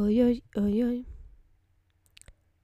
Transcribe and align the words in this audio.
Oi, 0.00 0.22
oi, 0.22 0.42
oi, 0.56 0.84
oi. 0.84 1.06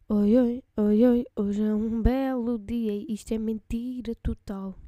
Oi, 0.09 0.37
oi, 0.39 0.65
oi, 0.77 1.05
oi. 1.05 1.27
Hoje 1.35 1.63
é 1.63 1.75
um 1.75 2.01
belo 2.01 2.57
dia 2.61 2.93
isto 3.13 3.35
é 3.35 3.39
mentira 3.39 4.15
total. 4.23 4.79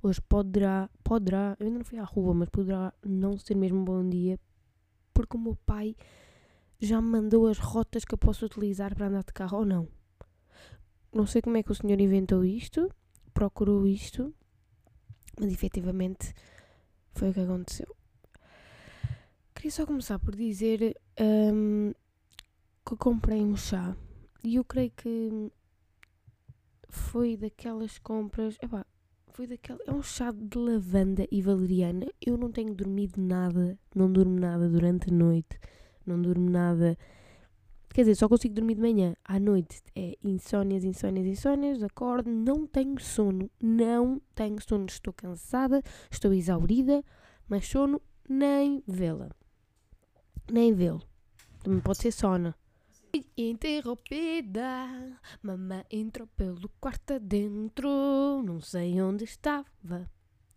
Hoje 0.00 0.20
poderá, 0.20 0.88
poderá, 1.02 1.56
eu 1.58 1.66
ainda 1.66 1.78
não 1.78 1.84
fui 1.84 1.98
à 1.98 2.04
rua, 2.04 2.34
mas 2.34 2.48
poderá 2.50 2.94
não 3.04 3.36
ser 3.36 3.56
mesmo 3.56 3.80
um 3.80 3.84
bom 3.84 4.08
dia 4.08 4.38
porque 5.12 5.36
o 5.36 5.40
meu 5.40 5.56
pai 5.66 5.96
já 6.78 7.02
me 7.02 7.08
mandou 7.08 7.48
as 7.48 7.58
rotas 7.58 8.04
que 8.04 8.14
eu 8.14 8.18
posso 8.18 8.46
utilizar 8.46 8.94
para 8.94 9.08
andar 9.08 9.24
de 9.24 9.32
carro 9.32 9.58
ou 9.58 9.66
não. 9.66 9.88
Não 11.12 11.26
sei 11.26 11.42
como 11.42 11.56
é 11.56 11.64
que 11.64 11.72
o 11.72 11.74
senhor 11.74 12.00
inventou 12.00 12.44
isto, 12.44 12.94
procurou 13.34 13.88
isto, 13.88 14.32
mas 15.36 15.52
efetivamente 15.52 16.32
foi 17.12 17.30
o 17.30 17.34
que 17.34 17.40
aconteceu. 17.40 17.96
Queria 19.52 19.72
só 19.72 19.84
começar 19.84 20.20
por 20.20 20.36
dizer 20.36 20.96
hum, 21.20 21.92
que 22.86 22.96
comprei 22.96 23.42
um 23.42 23.56
chá 23.56 23.96
e 24.44 24.56
eu 24.56 24.64
creio 24.64 24.90
que 24.90 25.50
foi 26.88 27.36
daquelas 27.36 27.98
compras. 27.98 28.56
Epá, 28.60 28.84
foi 29.28 29.46
daquela. 29.46 29.78
É 29.86 29.92
um 29.92 30.02
chá 30.02 30.30
de 30.30 30.58
lavanda 30.58 31.26
e 31.30 31.40
valeriana. 31.40 32.06
Eu 32.20 32.36
não 32.36 32.50
tenho 32.50 32.74
dormido 32.74 33.20
nada, 33.20 33.78
não 33.94 34.12
durmo 34.12 34.38
nada 34.38 34.68
durante 34.68 35.10
a 35.10 35.12
noite, 35.14 35.58
não 36.04 36.20
durmo 36.20 36.50
nada. 36.50 36.96
Quer 37.94 38.02
dizer, 38.02 38.14
só 38.14 38.28
consigo 38.28 38.54
dormir 38.54 38.74
de 38.74 38.80
manhã. 38.80 39.14
À 39.24 39.38
noite 39.38 39.82
é 39.94 40.16
insónias, 40.24 40.82
insónias, 40.82 41.26
insónias. 41.26 41.82
Acordo, 41.82 42.30
não 42.30 42.66
tenho 42.66 42.98
sono. 43.00 43.50
Não 43.60 44.20
tenho 44.34 44.60
sono. 44.60 44.86
Estou 44.86 45.12
cansada, 45.12 45.82
estou 46.10 46.32
exaurida, 46.32 47.04
mas 47.48 47.66
sono 47.68 48.00
nem 48.28 48.82
vê-la. 48.86 49.30
Nem 50.52 50.74
vê-lo. 50.74 51.00
Também 51.62 51.80
pode 51.80 51.96
ser 51.96 52.12
sono. 52.12 52.54
Interrompida, 53.34 55.18
mamãe 55.42 55.82
entrou 55.90 56.28
pelo 56.36 56.68
quarto 56.78 57.14
adentro, 57.14 57.88
não 58.44 58.60
sei 58.60 59.00
onde 59.00 59.24
estava. 59.24 60.10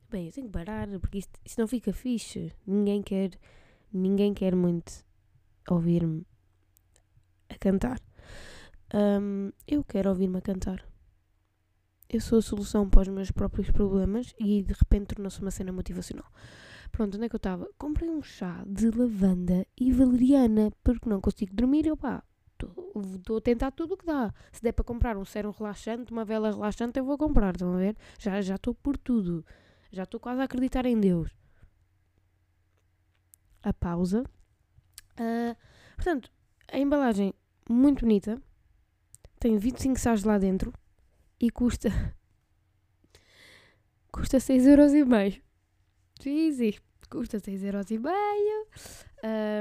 Bem, 0.10 0.26
eu 0.26 0.34
tenho 0.34 0.48
que 0.48 0.52
parar 0.52 0.90
porque 1.00 1.20
isto, 1.20 1.40
isto 1.46 1.62
não 1.62 1.68
fica 1.68 1.94
fixe. 1.94 2.52
Ninguém 2.68 3.02
quer, 3.02 3.40
ninguém 3.90 4.34
quer 4.34 4.54
muito 4.54 4.92
ouvir-me 5.70 6.28
a 7.48 7.58
cantar. 7.58 7.98
Hum, 8.94 9.54
eu 9.66 9.82
quero 9.82 10.10
ouvir-me 10.10 10.40
a 10.40 10.42
cantar. 10.42 10.86
Eu 12.10 12.20
sou 12.20 12.40
a 12.40 12.42
solução 12.42 12.90
para 12.90 13.04
os 13.04 13.08
meus 13.08 13.32
próprios 13.32 13.72
problemas 13.72 14.36
e 14.38 14.62
de 14.62 14.74
repente 14.74 15.16
tornou-se 15.16 15.42
uma 15.42 15.52
cena 15.52 15.72
motivacional. 15.72 16.30
Pronto, 16.96 17.18
onde 17.18 17.26
é 17.26 17.30
que 17.30 17.36
eu 17.36 17.38
estava? 17.38 17.70
Comprei 17.78 18.10
um 18.10 18.24
chá 18.24 18.64
de 18.66 18.90
lavanda 18.90 19.68
e 19.78 19.92
valeriana 19.92 20.72
porque 20.82 21.10
não 21.10 21.20
consigo 21.20 21.54
dormir. 21.54 21.86
Eu 21.86 21.98
pá, 21.98 22.24
estou 23.14 23.36
a 23.36 23.42
tentar 23.42 23.72
tudo 23.72 23.96
o 23.96 23.98
que 23.98 24.06
dá. 24.06 24.34
Se 24.54 24.62
der 24.62 24.72
para 24.72 24.86
comprar 24.86 25.18
um 25.18 25.26
sérum 25.26 25.52
relaxante, 25.52 26.14
uma 26.14 26.24
vela 26.24 26.52
relaxante, 26.52 26.98
eu 26.98 27.04
vou 27.04 27.18
comprar. 27.18 27.54
Estão 27.54 27.74
a 27.74 27.78
ver? 27.78 27.98
Já 28.18 28.40
estou 28.40 28.74
por 28.74 28.96
tudo. 28.96 29.46
Já 29.92 30.04
estou 30.04 30.22
quase 30.22 30.40
a 30.40 30.46
acreditar 30.46 30.86
em 30.86 30.98
Deus. 30.98 31.30
A 33.62 33.74
pausa. 33.74 34.24
Uh, 35.20 35.54
portanto, 35.98 36.32
a 36.72 36.80
embalagem 36.80 37.34
muito 37.70 38.06
bonita. 38.06 38.42
Tem 39.38 39.58
25 39.58 40.00
sais 40.00 40.24
lá 40.24 40.38
dentro. 40.38 40.74
E 41.42 41.52
custa. 41.52 41.90
custa 44.14 44.38
6,5€. 44.38 45.42
Easy. 46.26 46.85
Custa 47.06 47.40
6,5€. 47.40 48.06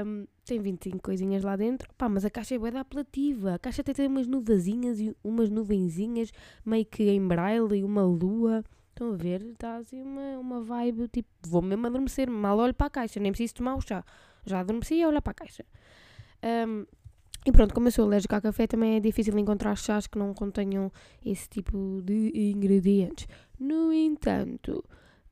Um, 0.05 0.27
tem 0.45 0.59
25 0.59 0.99
coisinhas 1.01 1.43
lá 1.43 1.55
dentro. 1.55 1.89
Pá, 1.97 2.07
mas 2.07 2.25
a 2.25 2.29
caixa 2.29 2.55
é 2.55 2.57
bué 2.57 2.71
da 2.71 2.81
apelativa. 2.81 3.55
A 3.55 3.59
caixa 3.59 3.81
até 3.81 3.93
tem 3.93 4.07
umas 4.07 4.27
nuvazinhas 4.27 4.99
e 4.99 5.15
umas 5.23 5.49
nuvenzinhas, 5.49 6.31
meio 6.65 6.85
que 6.85 7.03
em 7.09 7.25
braille 7.25 7.79
e 7.79 7.83
uma 7.83 8.03
lua. 8.03 8.63
Estão 8.89 9.11
a 9.11 9.15
ver? 9.15 9.41
Está 9.41 9.77
assim 9.77 10.01
uma, 10.01 10.39
uma 10.39 10.61
vibe, 10.61 11.07
tipo, 11.09 11.29
vou 11.47 11.61
mesmo 11.61 11.85
adormecer. 11.87 12.29
Mal 12.29 12.57
olho 12.57 12.73
para 12.73 12.87
a 12.87 12.89
caixa, 12.89 13.19
nem 13.19 13.31
preciso 13.31 13.55
tomar 13.55 13.75
o 13.75 13.81
chá. 13.81 14.03
Já 14.45 14.59
adormeci 14.59 14.95
e 14.95 15.05
olho 15.05 15.21
para 15.21 15.31
a 15.31 15.35
caixa. 15.35 15.65
Um, 16.67 16.85
e 17.45 17.51
pronto, 17.51 17.75
como 17.75 17.87
eu 17.87 17.91
sou 17.91 18.05
alérgica 18.05 18.37
a 18.37 18.41
café, 18.41 18.65
também 18.65 18.95
é 18.95 18.99
difícil 18.99 19.37
encontrar 19.37 19.75
chás 19.75 20.07
que 20.07 20.17
não 20.17 20.33
contenham 20.33 20.91
esse 21.23 21.47
tipo 21.47 22.01
de 22.03 22.31
ingredientes. 22.33 23.27
No 23.59 23.93
entanto, 23.93 24.83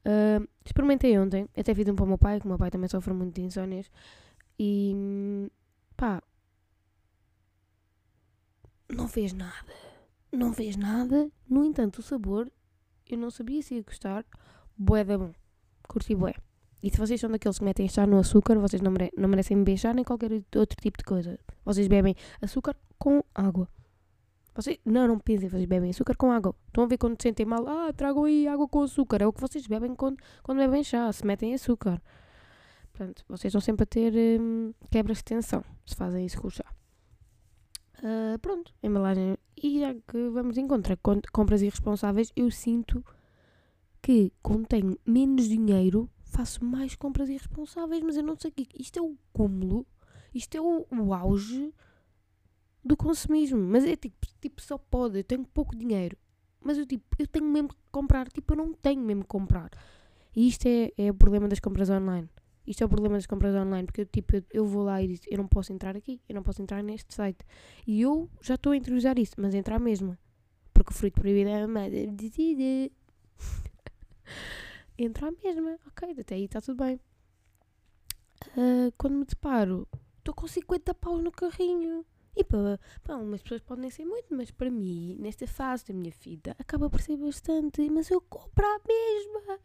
uh, 0.06 0.48
experimentei 0.66 1.18
ontem, 1.18 1.48
até 1.56 1.74
fiz 1.74 1.88
um 1.88 1.96
para 1.96 2.06
o 2.06 2.08
meu 2.08 2.18
pai, 2.18 2.40
que 2.40 2.46
o 2.46 2.50
meu 2.50 2.58
pai 2.58 2.72
também 2.72 2.90
sofre 2.90 3.14
muito 3.14 3.36
de 3.36 3.42
insónias. 3.42 3.90
E 4.58 5.50
pá, 5.96 6.22
não 8.90 9.08
fez 9.08 9.34
nada. 9.34 9.74
Não 10.32 10.54
fez 10.54 10.76
nada. 10.76 11.30
No 11.50 11.64
entanto, 11.64 12.00
o 12.00 12.04
sabor, 12.04 12.52
eu 13.10 13.18
não 13.18 13.30
sabia 13.30 13.62
se 13.62 13.76
ia 13.76 13.84
gostar. 13.84 14.26
Bué 14.78 15.04
da 15.04 15.18
bom. 15.18 15.32
Curti 15.88 16.16
bué. 16.16 16.34
E 16.82 16.90
se 16.90 16.98
vocês 16.98 17.20
são 17.20 17.32
daqueles 17.32 17.60
que 17.60 17.64
metem 17.64 17.88
chá 17.88 18.06
no 18.06 18.20
açúcar, 18.20 18.58
vocês 18.60 18.82
não, 18.82 18.92
mere 18.92 19.12
não 19.18 19.30
merecem 19.30 19.58
beber 19.58 19.78
chá 19.78 19.94
nem 19.94 20.04
qualquer 20.04 20.32
outro 20.56 20.82
tipo 20.82 20.98
de 20.98 21.04
coisa. 21.04 21.40
Vocês 21.64 21.88
bebem 21.88 22.16
açúcar 22.42 22.76
com 22.98 23.24
água. 23.34 23.70
Vocês, 24.56 24.78
não, 24.86 25.08
não 25.08 25.18
pensem, 25.18 25.50
vocês 25.50 25.66
bebem 25.66 25.90
açúcar 25.90 26.16
com 26.16 26.32
água. 26.32 26.56
Estão 26.68 26.84
a 26.84 26.88
ver 26.88 26.98
quando 26.98 27.20
se 27.20 27.24
sentem 27.24 27.46
mal? 27.46 27.68
Ah, 27.68 27.92
tragam 27.92 28.26
aí 28.26 28.48
água 28.48 28.68
com 28.68 28.84
açúcar. 28.84 29.22
É 29.22 29.28
o 29.28 29.34
que 29.34 29.42
vocês 29.42 29.66
bebem 29.66 29.96
quando, 29.96 30.18
quando 30.44 30.60
bebem 30.60 30.84
chá, 30.84 31.12
se 31.12 31.26
metem 31.26 31.54
açúcar. 31.54 32.02
Portanto, 32.92 33.26
vocês 33.28 33.52
estão 33.52 33.62
sempre 33.62 33.84
a 33.84 33.88
ter 33.88 34.14
hum, 34.40 34.72
quebras 34.92 35.18
de 35.18 35.24
tensão 35.24 35.64
se 35.86 35.96
fazem 35.96 36.26
isso 36.26 36.40
com 36.40 36.48
o 36.48 36.52
chá. 36.52 36.66
Uh, 38.00 38.38
pronto, 38.40 38.74
embalagem. 38.84 39.38
E 39.62 39.80
já 39.80 39.94
que 39.94 40.30
vamos 40.30 40.58
encontrar 40.58 40.98
compras 41.32 41.62
irresponsáveis, 41.62 42.32
eu 42.36 42.52
sinto 42.52 43.04
que 44.02 44.32
quando 44.42 44.68
tenho 44.68 45.00
menos 45.06 45.48
dinheiro 45.48 46.10
faço 46.24 46.64
mais 46.66 46.96
compras 46.96 47.30
irresponsáveis, 47.30 48.04
mas 48.04 48.18
eu 48.18 48.24
não 48.24 48.38
sei 48.38 48.52
o 48.52 48.54
que. 48.54 48.68
Isto 48.78 49.00
é 49.00 49.02
o 49.02 49.16
cúmulo, 49.32 49.86
isto 50.34 50.56
é 50.56 50.62
o, 50.62 50.86
o 50.92 51.14
auge 51.14 51.74
do 52.84 52.98
consumismo. 52.98 53.60
Mas 53.60 53.86
é 53.86 53.96
tipo, 53.96 54.18
tipo, 54.42 54.62
só 54.62 54.78
pode, 54.78 55.20
eu 55.20 55.24
tenho 55.24 55.46
pouco 55.46 55.76
dinheiro. 55.76 56.18
Mas 56.62 56.78
eu 56.78 56.86
tipo, 56.86 57.04
eu 57.20 57.28
tenho 57.28 57.46
mesmo 57.46 57.70
que 57.70 57.76
comprar, 57.92 58.28
tipo, 58.30 58.54
eu 58.54 58.58
não 58.58 58.74
tenho 58.74 59.02
mesmo 59.02 59.24
que 59.24 59.30
comprar. 59.30 59.70
E 60.36 60.48
isto 60.48 60.66
é, 60.66 60.92
é 60.98 61.12
o 61.12 61.14
problema 61.14 61.48
das 61.48 61.60
compras 61.60 61.90
online. 61.90 62.30
Isto 62.66 62.84
é 62.84 62.86
o 62.86 62.90
problema 62.90 63.16
das 63.16 63.26
compras 63.26 63.54
online, 63.54 63.86
porque 63.86 64.06
tipo, 64.06 64.38
eu, 64.38 64.44
eu 64.52 64.66
vou 64.66 64.84
lá 64.84 65.02
e 65.02 65.08
digo, 65.08 65.24
eu 65.30 65.38
não 65.38 65.48
posso 65.48 65.74
entrar 65.74 65.98
aqui, 65.98 66.22
eu 66.30 66.36
não 66.36 66.44
posso 66.44 66.62
entrar 66.62 66.82
neste 66.82 67.14
site. 67.14 67.40
E 67.86 68.02
eu 68.02 68.30
já 68.42 68.56
estou 68.56 68.72
a 68.72 68.78
interiorizar 68.78 69.20
isso, 69.20 69.34
mas 69.38 69.54
entrar 69.54 69.80
mesmo. 69.80 70.18
Porque 70.74 70.92
o 70.92 70.94
fruto 70.94 71.20
proibido 71.20 71.50
é 71.50 71.62
a 71.62 71.68
madre. 71.68 72.10
entra 74.98 75.28
a 75.28 75.32
mesma. 75.32 75.78
Ok, 75.88 76.16
até 76.20 76.36
aí 76.36 76.46
está 76.46 76.62
tudo 76.62 76.84
bem. 76.84 77.00
Uh, 78.58 78.92
quando 78.98 79.16
me 79.16 79.26
deparo, 79.26 79.88
estou 80.20 80.34
com 80.34 80.48
50 80.48 80.94
paus 80.94 81.22
no 81.22 81.32
carrinho. 81.32 82.06
E 82.36 82.44
para, 82.44 82.80
algumas 83.08 83.42
pessoas 83.42 83.62
pode 83.62 83.82
nem 83.82 83.90
ser 83.90 84.06
muito, 84.06 84.28
mas 84.36 84.52
para 84.52 84.70
mim, 84.70 85.16
nesta 85.20 85.48
fase 85.48 85.86
da 85.86 85.94
minha 85.94 86.12
vida, 86.22 86.56
acaba 86.58 86.90
por 86.90 87.02
ser 87.02 87.18
bastante. 87.18 87.90
Mas 87.90 88.10
eu 88.10 88.22
compro 88.22 88.66
a 88.66 88.80
mesma. 88.88 89.60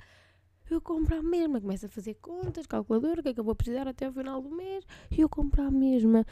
Eu 0.70 0.80
compro 0.80 1.16
a 1.16 1.22
mesma. 1.22 1.60
Começo 1.60 1.86
a 1.86 1.88
fazer 1.88 2.14
contas, 2.14 2.66
calculadora, 2.66 3.20
o 3.20 3.22
que 3.22 3.30
é 3.30 3.34
que 3.34 3.40
eu 3.40 3.44
vou 3.44 3.54
precisar 3.54 3.88
até 3.88 4.08
o 4.08 4.12
final 4.12 4.42
do 4.42 4.50
mês. 4.50 4.84
E 5.10 5.20
eu 5.20 5.28
compro 5.28 5.62
a 5.62 5.70
mesma. 5.70 6.24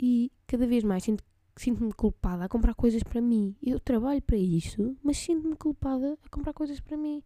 E 0.00 0.32
cada 0.46 0.66
vez 0.66 0.84
mais 0.84 1.04
sinto 1.04 1.24
sinto-me 1.56 1.92
culpada 1.92 2.44
a 2.44 2.48
comprar 2.48 2.72
coisas 2.74 3.02
para 3.02 3.20
mim. 3.20 3.56
Eu 3.60 3.80
trabalho 3.80 4.22
para 4.22 4.36
isso, 4.36 4.96
mas 5.02 5.18
sinto-me 5.18 5.56
culpada 5.56 6.16
a 6.24 6.28
comprar 6.28 6.52
coisas 6.52 6.78
para 6.78 6.96
mim 6.96 7.20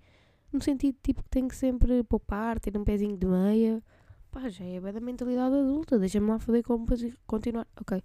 no 0.53 0.63
sentido 0.63 0.97
tipo 1.03 1.23
que 1.23 1.31
tenho 1.31 1.49
que 1.49 1.57
sempre 1.57 2.05
poupar, 2.05 2.61
ter 2.61 2.77
um 2.77 2.85
pezinho 2.85 3.17
de 3.17 3.27
meia. 3.27 3.83
Pá, 4.31 4.49
já 4.49 4.65
é 4.65 4.81
da 4.81 5.01
mentalidade 5.01 5.55
adulta, 5.55 5.99
deixa-me 5.99 6.29
lá 6.29 6.39
fazer 6.39 6.59
e 6.59 7.15
continuar. 7.27 7.67
Ok, 7.81 8.03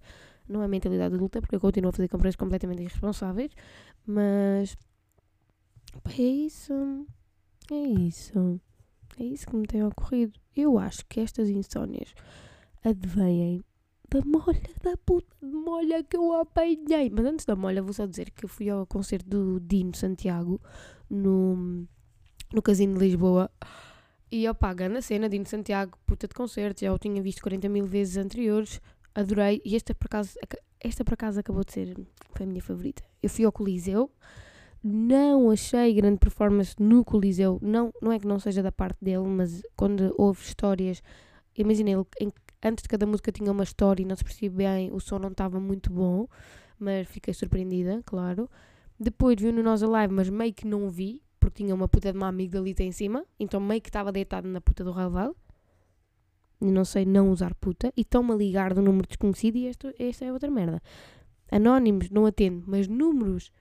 não 0.47 0.63
é 0.63 0.67
mentalidade 0.67 1.15
adulta 1.15 1.41
porque 1.41 1.55
eu 1.55 1.59
continuo 1.59 1.89
a 1.89 1.93
fazer 1.93 2.07
compras 2.07 2.35
completamente 2.35 2.81
irresponsáveis, 2.81 3.51
mas. 4.05 4.77
É 6.17 6.21
isso. 6.21 6.73
É 7.71 7.75
isso. 7.75 8.61
É 9.19 9.23
isso 9.23 9.47
que 9.47 9.55
me 9.55 9.67
tem 9.67 9.83
ocorrido. 9.83 10.33
Eu 10.55 10.77
acho 10.77 11.05
que 11.07 11.19
estas 11.19 11.49
insónias 11.49 12.13
advêm 12.83 13.63
da 14.09 14.21
molha, 14.25 14.61
da 14.81 14.95
puta 14.97 15.35
de 15.41 15.51
molha 15.51 16.03
que 16.03 16.15
eu 16.15 16.33
apanhei. 16.33 17.09
Mas 17.11 17.25
antes 17.25 17.45
da 17.45 17.55
molha, 17.55 17.81
vou 17.81 17.93
só 17.93 18.05
dizer 18.05 18.31
que 18.31 18.45
eu 18.45 18.49
fui 18.49 18.69
ao 18.69 18.85
concerto 18.85 19.27
do 19.27 19.59
Dino 19.59 19.95
Santiago 19.95 20.61
no 21.09 21.87
no 22.53 22.61
Casino 22.61 22.93
de 22.93 23.05
Lisboa. 23.05 23.51
E 24.31 24.47
opá, 24.47 24.73
grande 24.73 25.01
cena, 25.01 25.29
Dino 25.29 25.45
Santiago, 25.45 25.97
puta 26.05 26.27
de 26.27 26.33
concerto, 26.33 26.81
já 26.81 26.93
o 26.93 26.99
tinha 26.99 27.21
visto 27.21 27.41
40 27.41 27.69
mil 27.69 27.85
vezes 27.85 28.17
anteriores, 28.17 28.81
adorei. 29.19 29.61
E 29.65 29.75
esta 29.75 29.93
por 29.93 30.05
acaso, 30.05 30.37
esta 30.79 31.03
por 31.03 31.13
acaso 31.13 31.39
acabou 31.39 31.63
de 31.63 31.73
ser, 31.73 31.97
foi 32.31 32.45
a 32.45 32.49
minha 32.49 32.61
favorita. 32.61 33.03
Eu 33.21 33.29
fui 33.29 33.45
ao 33.45 33.51
Coliseu, 33.51 34.11
não 34.83 35.49
achei 35.51 35.93
grande 35.93 36.19
performance 36.19 36.75
no 36.79 37.03
Coliseu, 37.03 37.59
não, 37.61 37.93
não 38.01 38.11
é 38.11 38.19
que 38.19 38.27
não 38.27 38.39
seja 38.39 38.63
da 38.63 38.71
parte 38.71 38.97
dele, 39.01 39.27
mas 39.27 39.61
quando 39.75 40.13
houve 40.17 40.41
histórias, 40.41 41.01
imagina 41.55 41.89
ele 41.89 42.33
Antes 42.63 42.81
de 42.81 42.89
cada 42.89 43.05
música 43.05 43.31
tinha 43.31 43.51
uma 43.51 43.63
história 43.63 44.01
e 44.01 44.05
não 44.05 44.15
se 44.15 44.23
percebia 44.23 44.69
bem, 44.69 44.91
o 44.91 44.99
som 44.99 45.19
não 45.19 45.29
estava 45.29 45.59
muito 45.59 45.91
bom, 45.91 46.27
mas 46.79 47.07
fiquei 47.07 47.33
surpreendida, 47.33 48.01
claro. 48.03 48.49
Depois 48.99 49.39
vi 49.39 49.51
no 49.51 49.61
Nós 49.61 49.83
Alive, 49.83 50.13
mas 50.13 50.27
meio 50.27 50.53
que 50.53 50.65
não 50.65 50.89
vi, 50.89 51.21
porque 51.39 51.63
tinha 51.63 51.75
uma 51.75 51.87
puta 51.87 52.11
de 52.11 52.17
uma 52.17 52.29
amígdalita 52.29 52.83
em 52.83 52.91
cima, 52.91 53.23
então 53.39 53.59
meio 53.59 53.79
que 53.79 53.89
estava 53.89 54.11
deitado 54.11 54.47
na 54.47 54.59
puta 54.59 54.83
do 54.83 54.91
relevado. 54.91 55.35
Não 56.59 56.83
sei 56.83 57.05
não 57.05 57.31
usar 57.31 57.53
puta. 57.55 57.91
E 57.95 58.01
estão-me 58.01 58.31
a 58.33 58.35
ligar 58.35 58.73
do 58.73 58.81
número 58.81 59.07
desconhecido 59.07 59.57
e 59.57 59.67
esta, 59.67 59.93
esta 59.99 60.25
é 60.25 60.33
outra 60.33 60.49
merda. 60.49 60.81
Anónimos, 61.51 62.09
não 62.09 62.25
atendo, 62.25 62.63
mas 62.67 62.87
números 62.87 63.51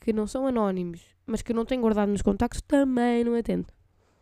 que 0.00 0.12
não 0.12 0.26
são 0.26 0.46
anónimos, 0.46 1.00
mas 1.26 1.40
que 1.40 1.52
eu 1.52 1.56
não 1.56 1.64
tenho 1.64 1.80
guardado 1.80 2.10
nos 2.10 2.20
contactos, 2.20 2.60
também 2.60 3.24
não 3.24 3.34
atendo. 3.34 3.66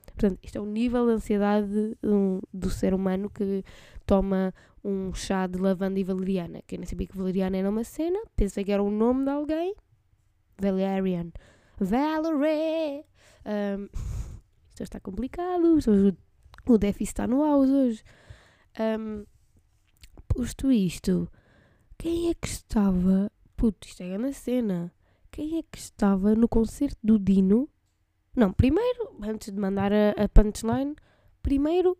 Portanto, 0.06 0.38
isto 0.42 0.56
é 0.58 0.60
o 0.60 0.66
nível 0.66 1.06
de 1.06 1.12
ansiedade 1.12 1.96
do, 2.00 2.40
do 2.52 2.70
ser 2.70 2.94
humano 2.94 3.30
que 3.30 3.64
toma 4.06 4.54
um 4.84 5.12
chá 5.14 5.46
de 5.46 5.58
lavanda 5.58 5.98
e 5.98 6.04
valeriana. 6.04 6.62
Que 6.66 6.76
nem 6.76 6.86
sabia 6.86 7.06
que 7.06 7.16
valeriana 7.16 7.56
era 7.56 7.70
uma 7.70 7.82
cena, 7.82 8.20
pensei 8.36 8.64
que 8.64 8.72
era 8.72 8.82
o 8.82 8.90
nome 8.90 9.24
de 9.24 9.30
alguém. 9.30 9.74
Valerian. 10.58 11.32
Valerie! 11.80 13.04
Um, 13.44 13.88
isto 14.70 14.82
está 14.82 15.00
complicado, 15.00 15.74
hoje 15.74 16.14
o 16.66 16.78
déficit 16.78 17.12
está 17.12 17.26
no 17.26 17.42
auge 17.42 17.72
hoje. 17.72 18.04
Um, 18.78 19.24
posto 20.28 20.70
isto, 20.70 21.30
quem 21.98 22.30
é 22.30 22.34
que 22.34 22.48
estava. 22.48 23.30
Puto, 23.56 23.86
isto 23.86 24.02
é 24.02 24.08
grande 24.08 24.34
cena. 24.34 24.92
Quem 25.30 25.58
é 25.58 25.62
que 25.62 25.78
estava 25.78 26.34
no 26.34 26.48
concerto 26.48 26.98
do 27.02 27.18
Dino? 27.18 27.68
Não, 28.34 28.52
primeiro, 28.52 29.16
antes 29.22 29.52
de 29.52 29.58
mandar 29.58 29.92
a, 29.92 30.10
a 30.10 30.28
punchline, 30.28 30.96
primeiro, 31.42 31.96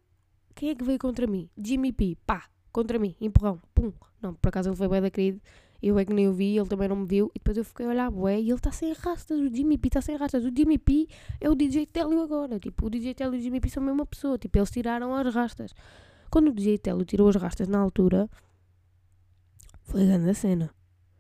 quem 0.54 0.70
é 0.70 0.74
que 0.74 0.84
veio 0.84 0.98
contra 0.98 1.26
mim? 1.26 1.48
Jimmy 1.56 1.92
P. 1.92 2.16
Pá, 2.26 2.48
contra 2.72 2.98
mim, 2.98 3.14
empurrão, 3.20 3.60
pum. 3.74 3.92
Não, 4.20 4.34
por 4.34 4.48
acaso 4.48 4.70
ele 4.70 4.76
foi 4.76 4.88
bem 4.88 5.00
da 5.00 5.10
querido. 5.10 5.40
Eu 5.82 5.98
é 5.98 6.04
que 6.04 6.12
nem 6.12 6.28
o 6.28 6.32
vi, 6.32 6.56
ele 6.56 6.68
também 6.68 6.88
não 6.88 6.94
me 6.94 7.06
viu. 7.06 7.28
E 7.34 7.40
depois 7.40 7.56
eu 7.56 7.64
fiquei 7.64 7.84
a 7.86 7.88
olhar, 7.88 8.08
bué, 8.08 8.40
e 8.40 8.44
ele 8.44 8.54
está 8.54 8.70
sem 8.70 8.92
rastas. 8.92 9.40
O 9.40 9.52
Jimmy 9.52 9.76
P 9.76 9.88
está 9.88 10.00
sem 10.00 10.14
rastas. 10.14 10.44
O 10.44 10.50
Jimmy 10.56 10.78
P 10.78 11.08
é 11.40 11.50
o 11.50 11.56
DJ 11.56 11.86
Telio 11.86 12.22
agora. 12.22 12.60
Tipo, 12.60 12.86
o 12.86 12.90
DJ 12.90 13.14
Telio 13.14 13.34
e 13.34 13.38
o 13.38 13.42
Jimmy 13.42 13.60
P 13.60 13.68
são 13.68 13.82
a 13.82 13.86
mesma 13.86 14.06
pessoa. 14.06 14.38
Tipo, 14.38 14.58
eles 14.58 14.70
tiraram 14.70 15.12
as 15.12 15.34
rastas. 15.34 15.74
Quando 16.30 16.48
o 16.48 16.52
DJ 16.52 16.78
Telio 16.78 17.04
tirou 17.04 17.28
as 17.28 17.34
rastas 17.34 17.66
na 17.66 17.80
altura, 17.80 18.30
foi 19.82 20.06
grande 20.06 20.30
a 20.30 20.34
cena. 20.34 20.70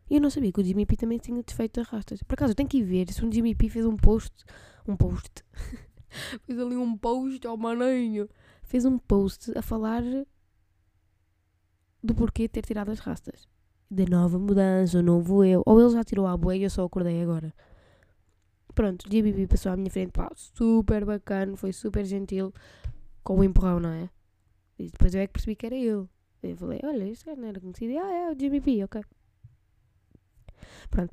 E 0.08 0.14
eu 0.14 0.20
não 0.20 0.30
sabia 0.30 0.52
que 0.52 0.60
o 0.60 0.64
Jimmy 0.64 0.86
P 0.86 0.96
também 0.96 1.18
tinha 1.18 1.42
desfeito 1.42 1.80
as 1.80 1.88
rastas. 1.88 2.22
Por 2.22 2.34
acaso, 2.34 2.52
eu 2.52 2.54
tenho 2.54 2.68
que 2.68 2.78
ir 2.78 2.84
ver 2.84 3.12
se 3.12 3.24
um 3.24 3.32
Jimmy 3.32 3.56
P 3.56 3.68
fez 3.68 3.84
um 3.84 3.96
post. 3.96 4.44
Um 4.86 4.96
post. 4.96 5.42
fez 6.46 6.56
ali 6.56 6.76
um 6.76 6.96
post 6.96 7.44
ao 7.48 7.56
maninho. 7.56 8.28
Fez 8.62 8.84
um 8.84 8.96
post 8.96 9.50
a 9.58 9.62
falar 9.62 10.04
do 12.00 12.14
porquê 12.14 12.48
ter 12.48 12.62
tirado 12.62 12.90
as 12.90 13.00
rastas 13.00 13.50
de 13.92 14.08
nova 14.08 14.38
mudança, 14.38 14.98
o 14.98 15.02
novo 15.02 15.44
eu. 15.44 15.62
Ou 15.66 15.80
ele 15.80 15.90
já 15.90 16.02
tirou 16.02 16.26
a 16.26 16.36
boia 16.36 16.56
e 16.56 16.62
eu 16.62 16.70
só 16.70 16.84
acordei 16.84 17.22
agora. 17.22 17.52
Pronto, 18.74 19.06
GBB 19.08 19.46
passou 19.46 19.70
à 19.70 19.76
minha 19.76 19.90
frente, 19.90 20.12
pá, 20.12 20.30
super 20.34 21.04
bacana, 21.04 21.56
foi 21.56 21.74
super 21.74 22.04
gentil, 22.06 22.54
com 23.22 23.38
o 23.38 23.44
empurrão, 23.44 23.78
não 23.78 23.90
é? 23.90 24.08
E 24.78 24.86
depois 24.86 25.14
eu 25.14 25.20
é 25.20 25.26
que 25.26 25.34
percebi 25.34 25.54
que 25.54 25.66
era 25.66 25.76
ele. 25.76 26.08
Eu 26.42 26.56
falei, 26.56 26.80
olha, 26.82 27.04
este 27.04 27.26
cara 27.26 27.36
não 27.36 27.48
era 27.48 27.60
conhecido. 27.60 27.98
Ah, 27.98 28.12
é 28.12 28.30
o 28.30 28.34
GBB, 28.34 28.84
ok. 28.84 29.02
Pronto. 30.90 31.12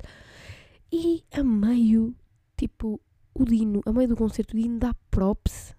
E 0.91 1.23
a 1.33 1.43
meio, 1.43 2.15
tipo, 2.57 2.99
o 3.33 3.43
Dino, 3.43 3.81
a 3.85 3.91
meio 3.91 4.07
do 4.07 4.15
concerto, 4.15 4.55
o 4.55 4.59
Dino 4.59 4.79
dá 4.79 4.95
props 5.11 5.75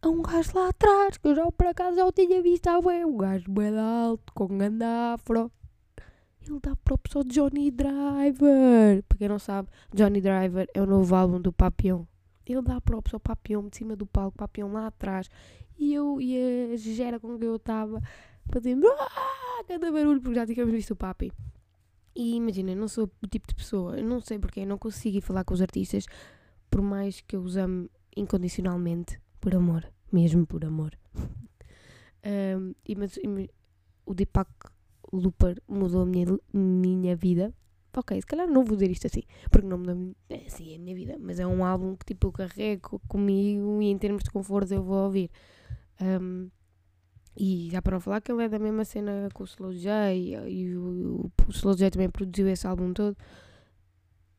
a 0.00 0.08
um 0.08 0.22
gajo 0.22 0.52
lá 0.54 0.68
atrás, 0.68 1.16
que 1.16 1.26
eu 1.26 1.34
já 1.34 1.50
por 1.50 1.66
acaso 1.66 1.96
já 1.96 2.06
o 2.06 2.12
tinha 2.12 2.40
visto, 2.40 2.68
ah, 2.68 2.78
ué, 2.78 3.04
um 3.04 3.16
gajo 3.16 3.50
bem 3.50 3.76
alto, 3.76 4.32
com 4.32 4.44
um 4.44 4.58
grande 4.58 4.84
afro 4.84 5.50
ele 6.48 6.60
dá 6.60 6.76
props 6.76 7.16
ao 7.16 7.24
Johnny 7.24 7.70
Driver. 7.70 9.02
Para 9.08 9.18
quem 9.18 9.28
não 9.28 9.38
sabe, 9.38 9.68
Johnny 9.92 10.20
Driver 10.20 10.68
é 10.74 10.80
o 10.80 10.86
novo 10.86 11.14
álbum 11.14 11.40
do 11.40 11.52
Papillon. 11.52 12.04
Ele 12.46 12.62
dá 12.62 12.80
props 12.80 13.14
ao 13.14 13.20
Papillon 13.20 13.68
de 13.68 13.76
cima 13.76 13.96
do 13.96 14.06
palco, 14.06 14.36
Papillon 14.38 14.72
lá 14.72 14.86
atrás. 14.86 15.28
E 15.78 15.92
eu 15.92 16.20
e 16.20 16.72
a 16.72 16.76
gera 16.76 17.20
com 17.20 17.38
que 17.38 17.44
eu 17.44 17.56
estava 17.56 18.00
fazendo 18.50 18.86
ah, 18.88 19.64
cada 19.66 19.90
barulho, 19.90 20.20
porque 20.20 20.36
já 20.36 20.46
tínhamos 20.46 20.72
visto 20.72 20.92
o 20.92 20.96
Papi. 20.96 21.32
E 22.14 22.36
imagina, 22.36 22.70
eu 22.70 22.76
não 22.76 22.88
sou 22.88 23.10
o 23.22 23.26
tipo 23.26 23.46
de 23.46 23.54
pessoa, 23.54 23.98
eu 23.98 24.04
não 24.04 24.20
sei 24.20 24.38
porque, 24.38 24.60
eu 24.60 24.66
não 24.66 24.78
consigo 24.78 25.18
ir 25.18 25.20
falar 25.20 25.44
com 25.44 25.52
os 25.52 25.60
artistas, 25.60 26.06
por 26.70 26.80
mais 26.80 27.20
que 27.20 27.36
eu 27.36 27.42
os 27.42 27.56
ame 27.58 27.90
incondicionalmente, 28.16 29.20
por 29.38 29.54
amor, 29.54 29.86
mesmo 30.10 30.46
por 30.46 30.64
amor. 30.64 30.96
um, 32.56 32.74
e, 32.86 32.94
mas, 32.94 33.18
e, 33.18 33.50
o 34.06 34.14
Deepak 34.14 34.50
Looper 35.12 35.60
mudou 35.68 36.02
a 36.02 36.06
minha, 36.06 36.26
minha 36.52 37.16
vida. 37.16 37.52
Ok, 37.96 38.20
se 38.20 38.26
calhar 38.26 38.46
não 38.46 38.62
vou 38.62 38.76
dizer 38.76 38.90
isto 38.90 39.06
assim, 39.06 39.22
porque 39.50 39.66
não 39.66 39.78
mudou 39.78 40.14
é, 40.28 40.44
assim, 40.46 40.72
é 40.72 40.76
a 40.76 40.78
minha 40.78 40.94
vida, 40.94 41.16
mas 41.18 41.40
é 41.40 41.46
um 41.46 41.64
álbum 41.64 41.96
que 41.96 42.04
tipo 42.04 42.26
eu 42.26 42.32
carrego 42.32 43.00
comigo 43.08 43.80
e 43.80 43.86
em 43.86 43.96
termos 43.96 44.22
de 44.22 44.30
conforto 44.30 44.72
eu 44.74 44.82
vou 44.82 45.04
ouvir. 45.04 45.30
Um, 46.00 46.50
e 47.38 47.68
já 47.70 47.80
para 47.80 47.94
não 47.94 48.00
falar 48.00 48.20
que 48.20 48.30
ele 48.32 48.44
é 48.44 48.48
da 48.48 48.58
mesma 48.58 48.84
cena 48.84 49.28
com 49.32 49.44
o 49.44 49.46
Slow 49.46 49.72
J 49.72 50.14
e 50.14 50.76
o, 50.76 51.22
o, 51.22 51.32
o 51.48 51.50
Slow 51.50 51.74
J 51.74 51.90
também 51.90 52.10
produziu 52.10 52.48
esse 52.48 52.66
álbum 52.66 52.92
todo. 52.92 53.16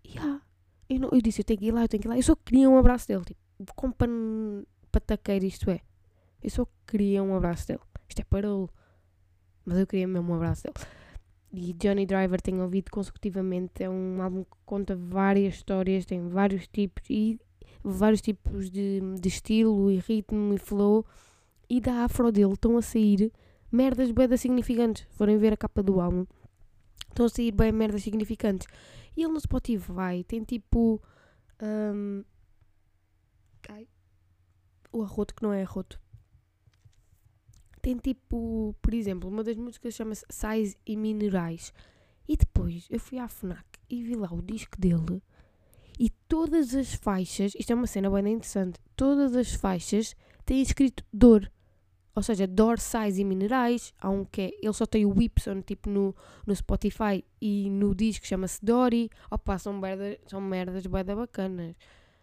E 0.04 0.12
yeah, 0.12 0.42
eu, 0.90 1.00
não, 1.00 1.10
eu 1.12 1.22
disse, 1.22 1.42
eu 1.42 1.46
tenho 1.46 1.60
que 1.60 1.66
ir 1.68 1.72
lá, 1.72 1.84
eu 1.84 1.88
tenho 1.88 2.02
que 2.02 2.08
ir 2.08 2.10
lá. 2.10 2.18
Eu 2.18 2.24
só 2.24 2.36
queria 2.36 2.70
um 2.70 2.78
abraço 2.78 3.08
dele, 3.08 3.24
tipo, 3.26 3.94
pan, 3.94 4.64
pataqueiro 4.92 5.46
isto 5.46 5.70
é. 5.70 5.82
Eu 6.42 6.50
só 6.50 6.68
queria 6.88 7.24
um 7.24 7.36
abraço 7.36 7.68
dele. 7.68 7.82
Isto 8.08 8.22
é 8.22 8.24
para 8.24 8.48
mas 9.68 9.78
eu 9.78 9.86
queria 9.86 10.08
mesmo 10.08 10.32
um 10.32 10.36
abraço 10.36 10.64
dele. 10.64 10.76
E 11.52 11.74
Johnny 11.74 12.06
Driver 12.06 12.42
tenho 12.42 12.64
ouvido 12.64 12.90
consecutivamente, 12.90 13.84
é 13.84 13.90
um 13.90 14.22
álbum 14.22 14.44
que 14.46 14.58
conta 14.66 14.96
várias 14.96 15.56
histórias, 15.56 16.06
tem 16.06 16.30
vários 16.30 16.68
tipos 16.68 17.04
e 17.10 17.38
vários 17.84 18.22
tipos 18.22 18.70
de, 18.70 19.02
de 19.20 19.28
estilo 19.28 19.92
e 19.92 19.98
ritmo 19.98 20.54
e 20.54 20.58
flow. 20.58 21.06
E 21.70 21.82
da 21.82 22.06
afro 22.06 22.32
dele 22.32 22.54
estão 22.54 22.78
a 22.78 22.82
sair 22.82 23.30
merdas 23.70 24.10
bem 24.12 24.38
significantes. 24.38 25.06
Forem 25.12 25.38
ver 25.38 25.52
a 25.52 25.58
capa 25.58 25.84
do 25.84 26.00
álbum, 26.00 26.26
estão 27.10 27.26
a 27.26 27.30
sair 27.30 27.52
bem 27.52 27.74
merdas 27.74 28.04
significantes. 28.04 28.68
E 29.18 29.24
ele 29.24 29.34
no 29.34 29.40
Spotify 29.40 30.24
tem 30.26 30.44
tipo. 30.44 31.02
Um, 31.62 32.24
o 34.94 35.04
arroto 35.04 35.36
que 35.36 35.44
não 35.44 35.52
é 35.52 35.64
arroto 35.64 36.00
tem 37.88 37.96
tipo, 37.96 38.76
por 38.82 38.94
exemplo, 38.94 39.30
uma 39.30 39.42
das 39.42 39.56
músicas 39.56 39.94
chama-se 39.94 40.26
Sais 40.30 40.76
e 40.86 40.98
Minerais. 40.98 41.72
E 42.28 42.36
depois 42.36 42.86
eu 42.90 43.00
fui 43.00 43.18
à 43.18 43.30
FNAC 43.30 43.64
e 43.90 44.04
vi 44.04 44.14
lá 44.14 44.30
o 44.30 44.42
disco 44.42 44.78
dele 44.78 45.22
e 45.98 46.10
todas 46.28 46.76
as 46.76 46.94
faixas, 46.94 47.54
isto 47.58 47.72
é 47.72 47.76
uma 47.76 47.88
cena 47.88 48.10
bem 48.10 48.34
interessante, 48.34 48.78
todas 48.94 49.34
as 49.38 49.54
faixas 49.54 50.18
têm 50.46 50.62
escrito 50.62 51.02
dor. 51.14 51.50
Ou 52.14 52.22
seja, 52.22 52.46
dor, 52.46 52.78
sais 52.78 53.18
e 53.20 53.24
minerais. 53.24 53.94
Há 54.02 54.10
um 54.10 54.26
que 54.26 54.42
é, 54.42 54.52
ele 54.62 54.74
só 54.74 54.86
tem 54.86 55.06
o 55.06 55.18
Whipson 55.18 55.62
tipo 55.62 55.90
no, 55.90 56.14
no 56.46 56.54
Spotify 56.54 57.24
e 57.40 57.70
no 57.70 57.96
disco 57.96 58.28
chama-se 58.28 58.60
Dory. 58.66 59.10
Opa, 59.32 59.58
são 59.58 59.72
merdas, 59.72 60.18
são 60.26 60.42
merdas 60.42 60.86
bem 60.86 61.06
bacanas. 61.06 61.76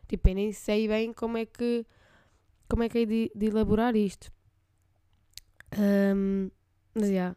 Tipo, 0.06 0.28
eu 0.28 0.34
nem 0.34 0.52
sei 0.52 0.88
bem 0.88 1.10
como 1.14 1.38
é 1.38 1.46
que 1.46 1.86
como 2.68 2.82
é 2.82 2.88
que 2.90 2.98
é 2.98 3.06
de, 3.06 3.32
de 3.34 3.46
elaborar 3.46 3.96
isto. 3.96 4.30
Um, 5.78 6.50
mas, 6.94 7.08
yeah. 7.08 7.36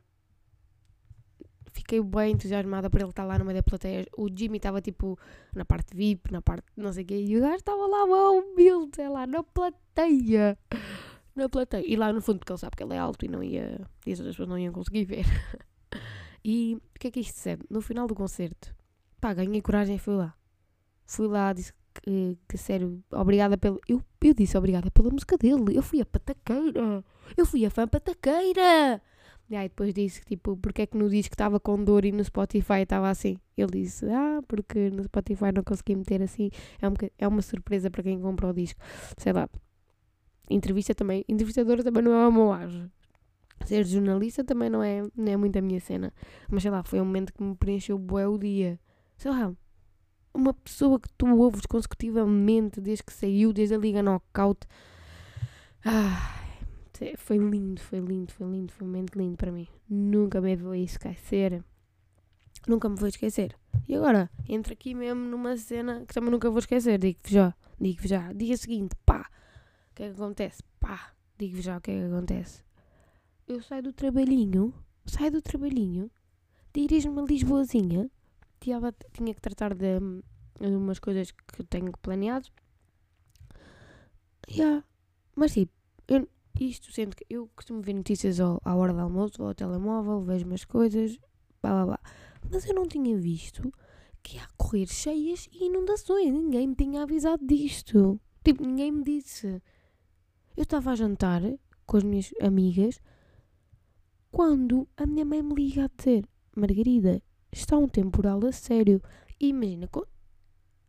Fiquei 1.71 2.01
bem 2.01 2.33
entusiasmada 2.33 2.89
por 2.89 2.99
ele 2.99 3.09
estar 3.09 3.23
lá 3.23 3.37
no 3.37 3.45
meio 3.45 3.57
da 3.57 3.63
plateia. 3.63 4.07
O 4.17 4.27
Jimmy 4.33 4.57
estava 4.57 4.81
tipo 4.81 5.17
na 5.55 5.63
parte 5.63 5.95
VIP, 5.95 6.31
na 6.31 6.41
parte 6.41 6.65
não 6.75 6.91
sei 6.91 7.03
o 7.03 7.07
quê, 7.07 7.23
e 7.23 7.37
o 7.37 7.41
gajo 7.41 7.55
estava 7.55 7.85
lá, 7.85 8.05
bem 8.05 8.51
humilde, 8.53 8.95
sei 8.95 9.07
lá, 9.09 9.27
na 9.27 9.43
plateia. 9.43 10.57
Na 11.35 11.47
plateia. 11.47 11.83
E 11.87 11.95
lá 11.95 12.11
no 12.11 12.21
fundo, 12.21 12.39
porque 12.39 12.51
ele 12.51 12.59
sabe 12.59 12.75
que 12.75 12.83
ele 12.83 12.95
é 12.95 12.97
alto 12.97 13.23
e 13.25 13.27
não 13.27 13.43
ia. 13.43 13.79
E 14.05 14.11
as 14.11 14.19
outras 14.19 14.35
pessoas 14.35 14.49
não 14.49 14.57
iam 14.57 14.73
conseguir 14.73 15.05
ver. 15.05 15.25
e 16.43 16.75
o 16.75 16.99
que 16.99 17.07
é 17.07 17.11
que 17.11 17.19
isto 17.19 17.37
serve? 17.37 17.63
No 17.69 17.79
final 17.79 18.07
do 18.07 18.15
concerto, 18.15 18.75
pá, 19.21 19.33
ganhei 19.33 19.61
coragem 19.61 19.97
e 19.97 19.99
fui 19.99 20.15
lá. 20.15 20.33
Fui 21.05 21.27
lá, 21.27 21.53
disse 21.53 21.73
que, 22.01 22.37
que 22.49 22.57
sério, 22.57 23.03
obrigada 23.11 23.55
pelo. 23.55 23.79
Eu, 23.87 24.01
eu 24.21 24.33
disse 24.33 24.57
obrigada 24.57 24.89
pela 24.89 25.11
música 25.11 25.37
dele. 25.37 25.77
Eu 25.77 25.83
fui 25.83 26.01
a 26.01 26.05
pataqueira. 26.05 27.03
Eu 27.35 27.45
fui 27.45 27.65
a 27.65 27.69
fã 27.69 27.87
pataqueira. 27.87 29.01
E 29.49 29.55
aí 29.55 29.69
depois 29.69 29.93
disse 29.93 30.21
tipo, 30.25 30.57
porque 30.57 30.81
é 30.81 30.85
que 30.85 30.97
no 30.97 31.09
disco 31.09 31.33
estava 31.33 31.59
com 31.59 31.81
dor 31.81 32.03
e 32.03 32.11
no 32.11 32.23
Spotify 32.23 32.81
estava 32.81 33.09
assim? 33.09 33.37
Ele 33.55 33.83
disse, 33.83 34.05
ah, 34.09 34.41
porque 34.47 34.89
no 34.89 35.03
Spotify 35.03 35.51
não 35.55 35.63
consegui 35.63 35.95
meter 35.95 36.21
assim. 36.21 36.49
É, 36.81 36.87
um, 36.87 36.93
é 37.17 37.27
uma 37.27 37.41
surpresa 37.41 37.89
para 37.89 38.03
quem 38.03 38.19
compra 38.19 38.47
o 38.49 38.53
disco. 38.53 38.79
Sei 39.17 39.31
lá. 39.31 39.49
Entrevista 40.49 40.93
também. 40.93 41.23
Entrevistadora 41.29 41.83
também 41.83 42.03
não 42.03 42.11
é 42.11 42.27
uma 42.27 42.31
moagem. 42.31 42.91
Ser 43.65 43.85
jornalista 43.85 44.43
também 44.43 44.69
não 44.69 44.83
é, 44.83 45.01
não 45.15 45.31
é 45.31 45.37
muito 45.37 45.57
a 45.57 45.61
minha 45.61 45.79
cena. 45.79 46.13
Mas 46.49 46.61
sei 46.61 46.71
lá, 46.71 46.83
foi 46.83 46.99
um 46.99 47.05
momento 47.05 47.33
que 47.33 47.41
me 47.41 47.55
preencheu 47.55 47.97
bué 47.97 48.27
o 48.27 48.37
dia. 48.37 48.79
Sei 49.17 49.31
lá, 49.31 49.53
uma 50.33 50.53
pessoa 50.53 50.99
que 50.99 51.09
tu 51.17 51.25
ouves 51.37 51.65
consecutivamente 51.65 52.79
desde 52.79 53.03
que 53.03 53.13
saiu, 53.13 53.51
desde 53.51 53.75
a 53.75 53.77
Liga 53.77 54.03
Knockout. 54.03 54.67
Ai, 55.83 56.46
Foi 57.17 57.37
lindo, 57.37 57.79
foi 57.81 57.99
lindo, 57.99 58.31
foi 58.31 58.47
lindo, 58.47 58.71
foi 58.71 58.87
um 58.87 58.89
momento 58.89 59.15
lindo 59.15 59.37
para 59.37 59.51
mim. 59.51 59.67
Nunca 59.89 60.41
me 60.41 60.55
vou 60.55 60.73
esquecer. 60.73 61.63
Nunca 62.67 62.89
me 62.89 62.95
vou 62.95 63.07
esquecer. 63.07 63.55
E 63.87 63.95
agora, 63.95 64.29
entro 64.47 64.73
aqui 64.73 64.93
mesmo 64.93 65.21
numa 65.21 65.55
cena 65.57 66.05
que 66.05 66.13
também 66.13 66.31
nunca 66.31 66.49
vou 66.49 66.59
esquecer. 66.59 66.99
Digo-vos 66.99 67.31
já, 67.31 67.55
digo-vos 67.79 68.09
já. 68.09 68.33
Dia 68.33 68.57
seguinte, 68.57 68.95
pá, 69.05 69.29
o 69.91 69.95
que 69.95 70.03
é 70.03 70.09
que 70.09 70.15
acontece? 70.15 70.63
Pá, 70.79 71.13
digo-vos 71.37 71.63
já 71.63 71.77
o 71.77 71.81
que 71.81 71.91
é 71.91 71.99
que 71.99 72.05
acontece. 72.05 72.63
Eu 73.47 73.61
saio 73.61 73.83
do 73.83 73.93
trabalhinho, 73.93 74.73
saio 75.05 75.31
do 75.31 75.41
trabalhinho, 75.41 76.11
dirijo-me 76.73 77.21
a 77.21 77.23
Lisboazinha. 77.23 78.09
Tinha, 78.59 78.79
tinha 79.13 79.33
que 79.33 79.41
tratar 79.41 79.73
de, 79.73 79.99
de 80.59 80.75
umas 80.75 80.99
coisas 80.99 81.31
que 81.31 81.63
tenho 81.63 81.91
planeado. 82.01 82.49
Yeah. 84.49 84.83
Mas 85.35 85.53
tipo, 85.53 85.71
eu, 86.07 86.27
isto 86.65 86.91
sendo 86.91 87.15
que 87.15 87.25
eu 87.29 87.49
costumo 87.55 87.81
ver 87.81 87.93
notícias 87.93 88.39
ao, 88.39 88.61
à 88.63 88.75
hora 88.75 88.93
do 88.93 88.99
almoço, 88.99 89.43
ao 89.43 89.53
telemóvel, 89.53 90.21
vejo 90.21 90.45
umas 90.45 90.65
coisas, 90.65 91.17
blá 91.61 91.71
blá 91.71 91.85
blá. 91.85 91.99
Mas 92.51 92.65
eu 92.65 92.73
não 92.73 92.87
tinha 92.87 93.17
visto 93.17 93.71
que 94.23 94.37
ia 94.37 94.47
correr 94.57 94.87
cheias 94.87 95.47
e 95.51 95.65
inundações. 95.65 96.31
Ninguém 96.31 96.67
me 96.67 96.75
tinha 96.75 97.03
avisado 97.03 97.45
disto. 97.45 98.19
Tipo, 98.43 98.65
ninguém 98.65 98.91
me 98.91 99.03
disse. 99.03 99.61
Eu 100.55 100.63
estava 100.63 100.91
a 100.91 100.95
jantar 100.95 101.41
com 101.85 101.97
as 101.97 102.03
minhas 102.03 102.31
amigas 102.41 102.99
quando 104.31 104.87
a 104.97 105.05
minha 105.05 105.25
mãe 105.25 105.41
me 105.41 105.53
liga 105.55 105.85
a 105.85 105.89
dizer: 105.95 106.25
Margarida, 106.55 107.21
está 107.51 107.77
um 107.77 107.87
temporal 107.87 108.45
a 108.45 108.51
sério. 108.51 109.01
E 109.39 109.49
imagina, 109.49 109.89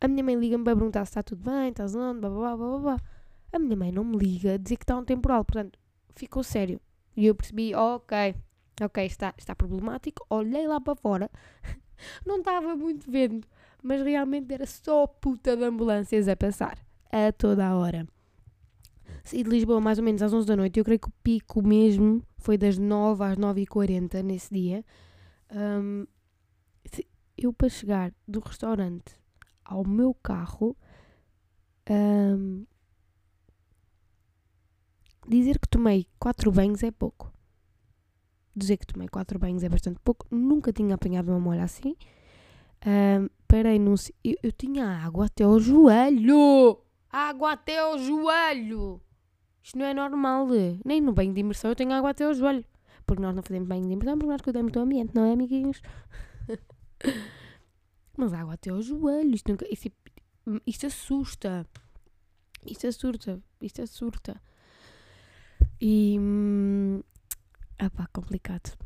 a 0.01 0.09
minha 0.09 0.25
mãe 0.25 0.37
liga-me 0.37 0.65
para 0.65 0.77
perguntar 0.77 1.05
se 1.05 1.11
está 1.11 1.23
tudo 1.23 1.43
bem, 1.43 1.71
estás 1.71 1.95
onde, 1.95 2.21
blá 2.21 2.31
blá 2.31 2.57
blá 2.57 2.69
blá 2.69 2.79
blá. 2.79 3.03
A 3.53 3.59
minha 3.59 3.77
mãe 3.77 3.91
não 3.91 4.05
me 4.05 4.17
liga 4.17 4.55
a 4.55 4.57
dizer 4.57 4.77
que 4.77 4.85
está 4.85 4.97
um 4.97 5.05
temporal, 5.05 5.45
portanto, 5.45 5.79
ficou 6.15 6.43
sério. 6.43 6.81
E 7.17 7.27
eu 7.27 7.35
percebi, 7.35 7.75
ok, 7.75 8.35
ok, 8.81 9.05
está, 9.05 9.35
está 9.37 9.55
problemático. 9.55 10.25
Olhei 10.29 10.67
lá 10.67 10.81
para 10.81 10.95
fora, 10.95 11.31
não 12.27 12.39
estava 12.39 12.77
muito 12.77 13.11
vendo, 13.11 13.47
mas 13.83 14.03
realmente 14.03 14.53
era 14.53 14.67
só 14.67 15.07
puta 15.07 15.57
de 15.57 15.65
ambulâncias 15.65 16.29
a 16.29 16.37
passar, 16.37 16.79
a 17.11 17.33
toda 17.33 17.67
a 17.67 17.77
hora. 17.77 18.07
Saí 19.25 19.43
de 19.43 19.51
Lisboa 19.51 19.81
mais 19.81 19.99
ou 19.99 20.05
menos 20.05 20.23
às 20.23 20.33
11 20.33 20.47
da 20.47 20.57
noite, 20.57 20.79
eu 20.79 20.85
creio 20.85 21.01
que 21.01 21.09
o 21.09 21.13
pico 21.23 21.67
mesmo 21.67 22.23
foi 22.39 22.57
das 22.57 22.79
9 22.79 23.25
às 23.25 23.37
9h40 23.37 24.23
nesse 24.23 24.53
dia. 24.55 24.85
Um, 25.51 26.07
eu 27.37 27.53
para 27.53 27.69
chegar 27.69 28.13
do 28.27 28.41
restaurante 28.41 29.17
ao 29.65 29.87
meu 29.87 30.15
carro, 30.15 30.77
um, 31.91 32.65
dizer 35.29 35.59
que 35.59 35.69
tomei 35.69 36.07
4 36.19 36.51
banhos 36.51 36.83
é 36.83 36.91
pouco. 36.91 37.33
Dizer 38.57 38.77
que 38.77 38.87
tomei 38.87 39.09
4 39.09 39.39
banhos 39.39 39.63
é 39.63 39.69
bastante 39.69 40.01
pouco. 40.03 40.27
Nunca 40.31 40.73
tinha 40.73 40.95
apanhado 40.95 41.29
uma 41.29 41.39
molha 41.39 41.65
assim. 41.65 41.95
Um, 42.87 43.29
parei 43.47 43.79
num. 43.79 43.95
Eu, 44.25 44.37
eu 44.43 44.53
tinha 44.53 44.87
água 45.05 45.27
até 45.27 45.45
ao 45.45 45.59
joelho! 45.59 46.79
Água 47.11 47.53
até 47.53 47.79
ao 47.79 47.99
joelho! 47.99 49.01
Isto 49.63 49.79
não 49.79 49.87
é 49.87 49.95
normal. 49.95 50.49
Nem 50.85 51.01
no 51.01 51.13
banho 51.13 51.33
de 51.33 51.41
imersão 51.41 51.71
eu 51.71 51.77
tenho 51.77 51.93
água 51.93 52.11
até 52.11 52.25
ao 52.25 52.35
joelho. 52.35 52.65
Porque 53.07 53.23
nós 53.23 53.35
não 53.35 53.43
fazemos 53.43 53.69
banho 53.69 53.87
de 53.87 53.93
imersão 53.93 54.19
porque 54.19 54.33
nós 54.33 54.41
cuidamos 54.41 54.73
do 54.73 54.81
ambiente, 54.81 55.15
não 55.15 55.25
é, 55.25 55.33
amiguinhos? 55.33 55.81
Mas 58.17 58.33
água 58.33 58.55
até 58.55 58.71
ao 58.71 58.83
joelho. 58.83 59.35
Isto, 59.35 59.51
nunca, 59.51 59.67
isto, 59.73 59.91
isto 60.67 60.87
assusta. 60.87 61.67
Isto 62.67 62.87
assusta. 62.87 63.43
Isto 63.61 63.83
assusta. 63.83 64.41
E. 65.81 66.17
Hum, 66.19 67.03
ah 67.79 67.91
pá, 67.91 68.09
complicado. 68.13 68.77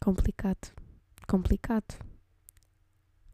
Complicado. 0.00 0.72
Complicado. 1.28 1.94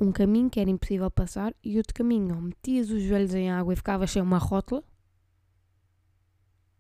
Um 0.00 0.12
caminho 0.12 0.50
que 0.50 0.60
era 0.60 0.70
impossível 0.70 1.10
passar 1.10 1.54
e 1.64 1.76
outro 1.76 1.94
caminho, 1.94 2.34
ou 2.36 2.42
metias 2.42 2.90
os 2.90 3.02
joelhos 3.02 3.34
em 3.34 3.50
água 3.50 3.72
e 3.72 3.76
ficavas 3.76 4.10
sem 4.10 4.22
uma 4.22 4.38
rótula, 4.38 4.84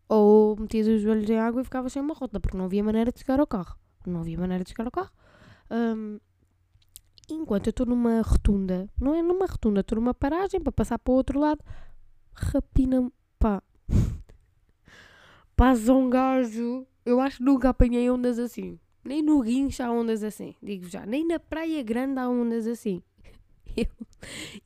ou 0.08 0.56
metias 0.56 0.86
os 0.86 1.00
joelhos 1.02 1.28
em 1.28 1.38
água 1.38 1.60
e 1.60 1.64
ficavas 1.64 1.92
sem 1.92 2.00
uma 2.00 2.14
rótula, 2.14 2.40
porque 2.40 2.56
não 2.56 2.66
havia 2.66 2.84
maneira 2.84 3.10
de 3.10 3.18
chegar 3.18 3.40
ao 3.40 3.46
carro. 3.46 3.76
Não 4.06 4.20
havia 4.20 4.38
maneira 4.38 4.62
de 4.62 4.70
chegar 4.70 4.84
ao 4.84 4.92
carro. 4.92 5.10
Um, 5.70 6.20
enquanto 7.28 7.66
eu 7.66 7.70
estou 7.70 7.86
numa 7.86 8.22
rotunda, 8.22 8.88
não 9.00 9.14
é 9.14 9.22
numa 9.22 9.46
rotunda, 9.46 9.80
estou 9.80 9.96
numa 9.96 10.14
paragem 10.14 10.60
para 10.60 10.72
passar 10.72 10.98
para 10.98 11.12
o 11.12 11.16
outro 11.16 11.38
lado, 11.40 11.62
rapina 12.34 13.10
pá, 13.38 13.62
passa 15.58 15.92
um 15.92 16.08
gajo. 16.08 16.86
Eu 17.04 17.20
acho 17.20 17.38
que 17.38 17.42
nunca 17.42 17.70
apanhei 17.70 18.08
ondas 18.08 18.38
assim. 18.38 18.78
Nem 19.04 19.20
no 19.20 19.42
guincho 19.42 19.82
há 19.82 19.90
ondas 19.90 20.22
assim, 20.22 20.54
digo 20.62 20.88
já. 20.88 21.04
Nem 21.04 21.26
na 21.26 21.40
Praia 21.40 21.82
Grande 21.82 22.20
há 22.20 22.28
ondas 22.28 22.66
assim. 22.66 23.02
Eu 23.76 23.86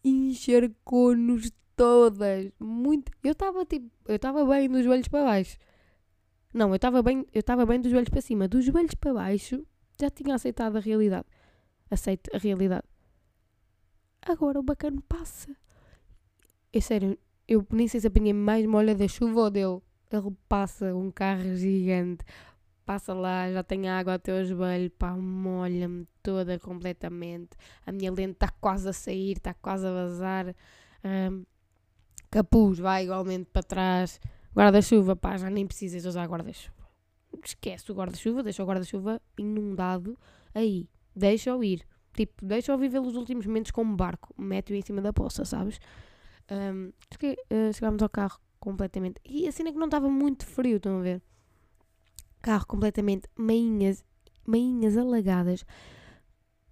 encharcou-nos 0.04 1.50
todas. 1.74 2.52
Muito. 2.60 3.10
Eu 3.24 3.32
estava 3.32 3.64
tipo. 3.64 3.90
Eu 4.06 4.16
estava 4.16 4.44
bem 4.44 4.68
dos 4.68 4.84
joelhos 4.84 5.08
para 5.08 5.24
baixo. 5.24 5.56
Não, 6.54 6.68
eu 6.68 6.76
estava 6.76 7.02
bem, 7.02 7.26
eu 7.32 7.40
estava 7.40 7.64
bem 7.64 7.80
dos 7.80 7.90
joelhos 7.90 8.10
para 8.10 8.20
cima. 8.20 8.46
Dos 8.46 8.64
joelhos 8.64 8.94
para 8.94 9.14
baixo 9.14 9.66
já 10.00 10.10
tinha 10.10 10.34
aceitado 10.34 10.76
a 10.76 10.80
realidade. 10.80 11.26
Aceito 11.90 12.30
a 12.34 12.38
realidade. 12.38 12.86
Agora 14.22 14.60
o 14.60 14.62
bacana 14.62 15.02
passa. 15.08 15.54
É 16.72 16.80
sério, 16.80 17.18
eu 17.48 17.66
nem 17.70 17.88
sei 17.88 18.00
se 18.00 18.06
apanhei 18.06 18.32
mais 18.32 18.66
molha 18.66 18.94
da 18.94 19.08
chuva 19.08 19.40
ou 19.40 19.50
dele. 19.50 19.80
Ele 20.12 20.36
passa 20.48 20.94
um 20.94 21.10
carro 21.10 21.56
gigante, 21.56 22.24
passa 22.84 23.14
lá, 23.14 23.50
já 23.50 23.62
tem 23.62 23.88
água 23.88 24.14
até 24.14 24.32
o 24.32 24.44
joelho, 24.44 24.90
pá, 24.90 25.12
molha-me 25.16 26.06
toda 26.22 26.58
completamente. 26.58 27.50
A 27.86 27.92
minha 27.92 28.12
lente 28.12 28.32
está 28.32 28.48
quase 28.48 28.88
a 28.88 28.92
sair, 28.92 29.32
está 29.32 29.54
quase 29.54 29.86
a 29.86 29.90
vazar. 29.90 30.54
Um, 31.04 31.44
capuz 32.30 32.78
vai 32.78 33.04
igualmente 33.04 33.48
para 33.52 33.62
trás. 33.62 34.20
Guarda-chuva, 34.54 35.16
pá, 35.16 35.36
já 35.36 35.48
nem 35.48 35.66
precisas 35.66 36.04
usar 36.04 36.26
guarda-chuva. 36.26 36.82
Esquece 37.42 37.90
o 37.90 37.94
guarda-chuva, 37.94 38.42
deixa 38.42 38.62
o 38.62 38.66
guarda-chuva 38.66 39.20
inundado 39.38 40.18
aí. 40.54 40.88
Deixa-o 41.16 41.64
ir. 41.64 41.86
Tipo, 42.14 42.44
deixa-o 42.44 42.76
viver 42.76 43.00
os 43.00 43.16
últimos 43.16 43.46
momentos 43.46 43.70
como 43.70 43.96
barco. 43.96 44.34
Mete-o 44.36 44.76
em 44.76 44.82
cima 44.82 45.00
da 45.00 45.12
poça, 45.12 45.44
sabes? 45.44 45.80
Um, 46.50 46.88
uh, 46.88 47.72
chegámos 47.72 48.02
ao 48.02 48.10
carro 48.10 48.38
completamente. 48.62 49.20
E 49.24 49.48
a 49.48 49.52
cena 49.52 49.70
é 49.70 49.72
que 49.72 49.78
não 49.78 49.86
estava 49.86 50.08
muito 50.08 50.46
frio, 50.46 50.76
estão 50.76 51.00
a 51.00 51.02
ver? 51.02 51.20
Carro 52.40 52.64
completamente 52.64 53.28
meinhas, 53.36 54.04
meinhas 54.46 54.96
alagadas. 54.96 55.66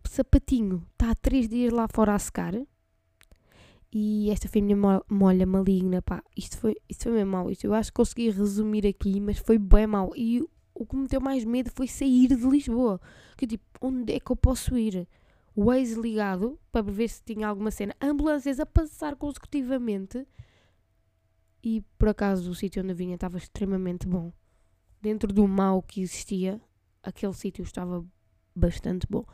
Sapatinho 0.08 0.86
está 0.92 1.10
há 1.10 1.14
três 1.16 1.48
dias 1.48 1.72
lá 1.72 1.88
fora 1.88 2.14
a 2.14 2.18
secar. 2.18 2.54
E 3.92 4.30
esta 4.30 4.48
foi 4.48 4.60
a 4.60 4.64
minha 4.64 5.02
molha 5.10 5.44
maligna, 5.44 6.00
pá. 6.00 6.22
Isto 6.36 6.58
foi, 6.58 6.76
isto 6.88 7.04
foi 7.04 7.12
mesmo 7.12 7.32
mau. 7.32 7.50
Isto 7.50 7.64
eu 7.64 7.74
acho 7.74 7.90
que 7.90 7.96
consegui 7.96 8.30
resumir 8.30 8.86
aqui, 8.86 9.20
mas 9.20 9.38
foi 9.38 9.58
bem 9.58 9.88
mau. 9.88 10.12
E 10.14 10.40
o 10.72 10.86
que 10.86 10.94
me 10.94 11.08
deu 11.08 11.20
mais 11.20 11.44
medo 11.44 11.72
foi 11.74 11.88
sair 11.88 12.28
de 12.28 12.46
Lisboa. 12.48 13.00
Que 13.36 13.48
tipo, 13.48 13.64
onde 13.80 14.12
é 14.12 14.20
que 14.20 14.30
eu 14.30 14.36
posso 14.36 14.78
ir? 14.78 15.08
O 15.56 15.64
Waze 15.64 16.00
ligado 16.00 16.56
para 16.70 16.82
ver 16.82 17.08
se 17.08 17.20
tinha 17.24 17.48
alguma 17.48 17.72
cena. 17.72 17.96
Ambulâncias 18.00 18.60
a 18.60 18.66
passar 18.66 19.16
consecutivamente 19.16 20.24
e 21.62 21.82
por 21.98 22.08
acaso 22.08 22.50
o 22.50 22.54
sítio 22.54 22.82
onde 22.82 22.92
eu 22.92 22.96
vinha 22.96 23.14
estava 23.14 23.38
extremamente 23.38 24.06
bom. 24.06 24.32
Dentro 25.00 25.32
do 25.32 25.46
mal 25.46 25.82
que 25.82 26.00
existia, 26.00 26.60
aquele 27.02 27.32
sítio 27.32 27.62
estava 27.62 28.04
bastante 28.54 29.06
bom. 29.08 29.24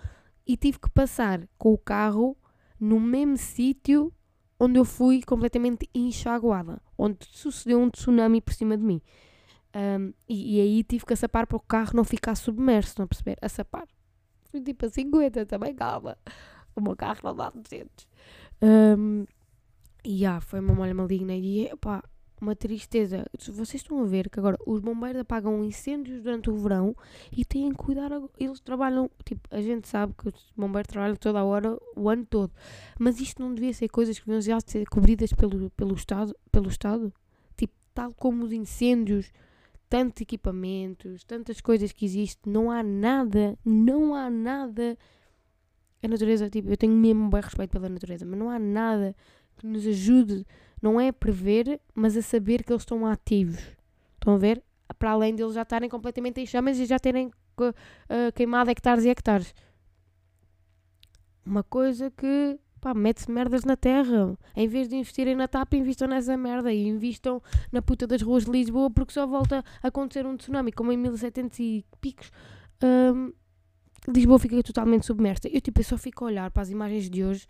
E 0.46 0.56
tive 0.56 0.78
que 0.78 0.90
passar 0.90 1.48
com 1.58 1.72
o 1.72 1.78
carro 1.78 2.36
no 2.78 3.00
mesmo 3.00 3.36
sítio 3.36 4.12
onde 4.58 4.78
eu 4.78 4.84
fui 4.84 5.22
completamente 5.22 5.88
enxaguada, 5.94 6.80
onde 6.96 7.18
sucedeu 7.30 7.80
um 7.80 7.90
tsunami 7.90 8.40
por 8.40 8.54
cima 8.54 8.76
de 8.76 8.82
mim. 8.82 9.02
Um, 9.74 10.12
e, 10.26 10.56
e, 10.56 10.60
aí 10.60 10.82
tive 10.82 11.04
que 11.04 11.12
assapar 11.12 11.46
para 11.46 11.56
o 11.56 11.60
carro 11.60 11.92
não 11.94 12.04
ficar 12.04 12.34
submerso, 12.34 12.94
não 12.98 13.06
perceber? 13.06 13.36
Assapar. 13.42 13.86
Fui 14.50 14.60
tipo 14.60 14.86
a 14.86 14.88
50 14.88 15.44
também, 15.44 15.74
calma. 15.74 16.16
O 16.74 16.80
meu 16.80 16.96
carro 16.96 17.20
não 17.24 17.34
dá 17.34 17.50
200. 17.50 18.08
Um, 18.62 19.26
e 20.02 20.18
já, 20.18 20.40
foi 20.40 20.60
uma 20.60 20.74
molha 20.74 20.94
maligna. 20.94 21.34
E 21.34 21.70
pá, 21.78 22.02
uma 22.40 22.54
tristeza. 22.54 23.24
Vocês 23.48 23.82
estão 23.82 24.00
a 24.00 24.04
ver 24.04 24.28
que 24.28 24.38
agora 24.38 24.58
os 24.66 24.80
bombeiros 24.80 25.20
apagam 25.20 25.64
incêndios 25.64 26.22
durante 26.22 26.50
o 26.50 26.56
verão 26.56 26.94
e 27.32 27.44
têm 27.44 27.70
que 27.70 27.76
cuidar. 27.76 28.10
Eles 28.38 28.60
trabalham, 28.60 29.10
tipo, 29.24 29.48
a 29.50 29.60
gente 29.60 29.88
sabe 29.88 30.14
que 30.16 30.28
os 30.28 30.52
bombeiros 30.56 30.88
trabalham 30.88 31.16
toda 31.16 31.40
a 31.40 31.44
hora, 31.44 31.78
o 31.94 32.08
ano 32.08 32.26
todo. 32.26 32.52
Mas 32.98 33.20
isto 33.20 33.42
não 33.42 33.54
devia 33.54 33.72
ser 33.72 33.88
coisas 33.88 34.18
que 34.18 34.26
deviam 34.26 34.40
já 34.40 34.58
ser 34.60 34.86
cobridas 34.86 35.32
pelo, 35.32 35.70
pelo, 35.70 35.94
Estado, 35.94 36.36
pelo 36.52 36.68
Estado. 36.68 37.12
Tipo, 37.56 37.74
tal 37.94 38.12
como 38.14 38.44
os 38.44 38.52
incêndios, 38.52 39.32
tantos 39.88 40.20
equipamentos, 40.20 41.24
tantas 41.24 41.60
coisas 41.60 41.92
que 41.92 42.04
existem, 42.04 42.52
não 42.52 42.70
há 42.70 42.82
nada, 42.82 43.58
não 43.64 44.14
há 44.14 44.28
nada. 44.28 44.98
A 46.02 46.08
natureza, 46.08 46.50
tipo, 46.50 46.68
eu 46.68 46.76
tenho 46.76 46.92
mesmo 46.92 47.28
bom 47.28 47.40
respeito 47.40 47.70
pela 47.70 47.88
natureza, 47.88 48.26
mas 48.26 48.38
não 48.38 48.50
há 48.50 48.58
nada 48.58 49.16
que 49.56 49.66
nos 49.66 49.86
ajude 49.86 50.46
não 50.82 51.00
é 51.00 51.08
a 51.08 51.12
prever, 51.12 51.80
mas 51.94 52.16
a 52.16 52.22
saber 52.22 52.62
que 52.62 52.72
eles 52.72 52.82
estão 52.82 53.06
ativos. 53.06 53.60
Estão 54.18 54.34
a 54.34 54.38
ver? 54.38 54.62
para 54.98 55.10
além 55.10 55.34
deles 55.34 55.54
já 55.54 55.62
estarem 55.62 55.88
completamente 55.88 56.40
em 56.40 56.46
chamas 56.46 56.78
e 56.78 56.86
já 56.86 56.98
terem 56.98 57.28
uh, 57.28 58.32
queimado 58.34 58.70
hectares 58.70 59.04
e 59.04 59.08
hectares. 59.08 59.54
Uma 61.44 61.62
coisa 61.62 62.10
que 62.10 62.58
pá, 62.80 62.94
mete-se 62.94 63.30
merdas 63.30 63.64
na 63.64 63.76
terra. 63.76 64.36
Em 64.54 64.66
vez 64.66 64.88
de 64.88 64.96
investirem 64.96 65.34
na 65.34 65.48
TAP, 65.48 65.74
investam 65.74 66.08
nessa 66.08 66.36
merda 66.36 66.72
e 66.72 66.86
investam 66.86 67.42
na 67.70 67.82
puta 67.82 68.06
das 68.06 68.22
ruas 68.22 68.44
de 68.44 68.50
Lisboa 68.50 68.90
porque 68.90 69.12
só 69.12 69.26
volta 69.26 69.64
a 69.82 69.88
acontecer 69.88 70.26
um 70.26 70.36
tsunami, 70.36 70.72
como 70.72 70.92
em 70.92 70.96
1700 70.96 71.58
e 71.60 71.84
picos. 72.00 72.30
Um, 72.82 73.32
Lisboa 74.08 74.38
fica 74.38 74.62
totalmente 74.62 75.06
submersa. 75.06 75.48
Eu, 75.48 75.60
tipo, 75.60 75.80
eu 75.80 75.84
só 75.84 75.96
fico 75.96 76.24
a 76.24 76.28
olhar 76.28 76.50
para 76.50 76.62
as 76.62 76.70
imagens 76.70 77.10
de 77.10 77.24
hoje, 77.24 77.46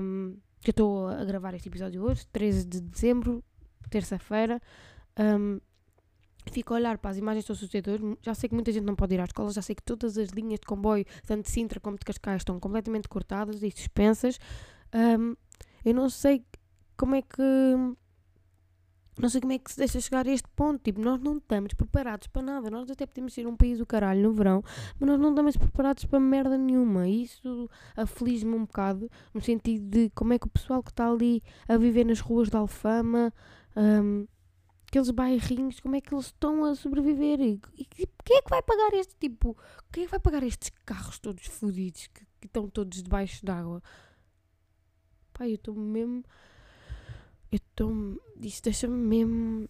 um, 0.00 0.36
que 0.60 0.70
eu 0.70 0.72
estou 0.72 1.08
a 1.08 1.24
gravar 1.24 1.54
este 1.54 1.68
episódio 1.68 2.02
hoje, 2.02 2.26
13 2.32 2.66
de 2.66 2.80
dezembro, 2.80 3.44
terça-feira. 3.90 4.60
Um, 5.18 5.60
fico 6.50 6.74
a 6.74 6.76
olhar 6.76 6.98
para 6.98 7.10
as 7.10 7.16
imagens 7.16 7.44
do 7.44 7.52
assustador. 7.52 7.98
Já 8.22 8.34
sei 8.34 8.48
que 8.48 8.54
muita 8.54 8.72
gente 8.72 8.84
não 8.84 8.96
pode 8.96 9.14
ir 9.14 9.20
à 9.20 9.24
escola, 9.24 9.52
já 9.52 9.62
sei 9.62 9.74
que 9.74 9.82
todas 9.82 10.18
as 10.18 10.30
linhas 10.30 10.60
de 10.60 10.66
comboio, 10.66 11.04
tanto 11.26 11.44
de 11.44 11.50
Sintra 11.50 11.80
como 11.80 11.98
de 11.98 12.04
Cascais, 12.04 12.40
estão 12.40 12.58
completamente 12.58 13.08
cortadas 13.08 13.62
e 13.62 13.70
suspensas. 13.70 14.38
Um, 14.94 15.34
eu 15.84 15.94
não 15.94 16.10
sei 16.10 16.44
como 16.96 17.14
é 17.14 17.22
que. 17.22 17.42
Não 19.18 19.28
sei 19.28 19.40
como 19.40 19.52
é 19.52 19.58
que 19.58 19.70
se 19.70 19.78
deixa 19.78 20.00
chegar 20.00 20.26
a 20.26 20.30
este 20.30 20.48
ponto. 20.54 20.80
Tipo, 20.82 21.00
nós 21.00 21.20
não 21.20 21.38
estamos 21.38 21.74
preparados 21.74 22.28
para 22.28 22.42
nada. 22.42 22.70
Nós 22.70 22.90
até 22.90 23.06
podemos 23.06 23.34
ser 23.34 23.46
um 23.46 23.56
país 23.56 23.78
do 23.78 23.86
caralho 23.86 24.22
no 24.22 24.32
verão, 24.32 24.62
mas 24.98 25.08
nós 25.08 25.18
não 25.18 25.30
estamos 25.30 25.56
preparados 25.56 26.04
para 26.04 26.20
merda 26.20 26.56
nenhuma. 26.56 27.08
E 27.08 27.24
isso 27.24 27.68
aflige-me 27.96 28.54
um 28.54 28.64
bocado, 28.64 29.10
no 29.34 29.40
sentido 29.40 29.84
de 29.88 30.10
como 30.10 30.32
é 30.32 30.38
que 30.38 30.46
o 30.46 30.50
pessoal 30.50 30.82
que 30.82 30.90
está 30.90 31.10
ali 31.10 31.42
a 31.66 31.76
viver 31.76 32.04
nas 32.04 32.20
ruas 32.20 32.48
de 32.48 32.56
Alfama. 32.56 33.32
Um, 33.76 34.26
aqueles 34.88 35.10
bairrinhos, 35.10 35.80
como 35.80 35.96
é 35.96 36.00
que 36.00 36.14
eles 36.14 36.26
estão 36.26 36.64
a 36.64 36.74
sobreviver? 36.74 37.40
E, 37.40 37.60
e 37.76 38.08
quem 38.24 38.38
é 38.38 38.42
que 38.42 38.50
vai 38.50 38.62
pagar 38.62 38.94
este 38.94 39.14
tipo? 39.16 39.56
Quem 39.92 40.04
é 40.04 40.06
que 40.06 40.10
vai 40.10 40.20
pagar 40.20 40.42
estes 40.42 40.70
carros 40.84 41.18
todos 41.18 41.46
fodidos 41.46 42.06
que, 42.08 42.24
que 42.40 42.46
estão 42.46 42.68
todos 42.68 43.02
debaixo 43.02 43.44
d'água? 43.44 43.82
Pai, 45.34 45.50
eu 45.50 45.54
estou 45.56 45.74
mesmo. 45.74 46.24
Eu 47.50 47.56
estou. 47.56 48.22
Isto 48.40 48.64
deixa-me 48.64 48.96
mesmo. 48.96 49.68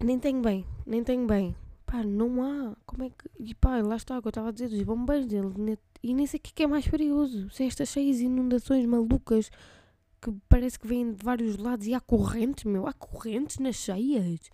Nem 0.00 0.18
tenho 0.18 0.40
bem, 0.40 0.66
nem 0.86 1.02
tenho 1.02 1.26
bem. 1.26 1.56
Pá, 1.86 2.02
não 2.02 2.42
há. 2.42 2.76
Como 2.86 3.04
é 3.04 3.10
que. 3.10 3.30
E 3.38 3.54
pá, 3.54 3.80
lá 3.80 3.96
está 3.96 4.18
o 4.18 4.22
que 4.22 4.28
eu 4.28 4.30
estava 4.30 4.48
a 4.48 4.52
dizer, 4.52 4.66
os 4.66 4.82
bombeiros 4.82 5.26
deles. 5.26 5.54
E 6.02 6.14
nem 6.14 6.26
sei 6.26 6.38
o 6.38 6.42
que 6.42 6.62
é, 6.62 6.64
é 6.64 6.68
mais 6.68 6.86
perigoso. 6.86 7.50
Se 7.50 7.64
é 7.64 7.66
estas 7.66 7.88
cheias 7.88 8.20
inundações 8.20 8.84
malucas 8.86 9.50
que 10.20 10.32
parece 10.48 10.78
que 10.78 10.86
vêm 10.86 11.12
de 11.12 11.24
vários 11.24 11.56
lados 11.56 11.86
e 11.86 11.94
há 11.94 12.00
correntes, 12.00 12.64
meu. 12.64 12.86
Há 12.86 12.92
correntes 12.92 13.58
nas 13.58 13.76
cheias. 13.76 14.50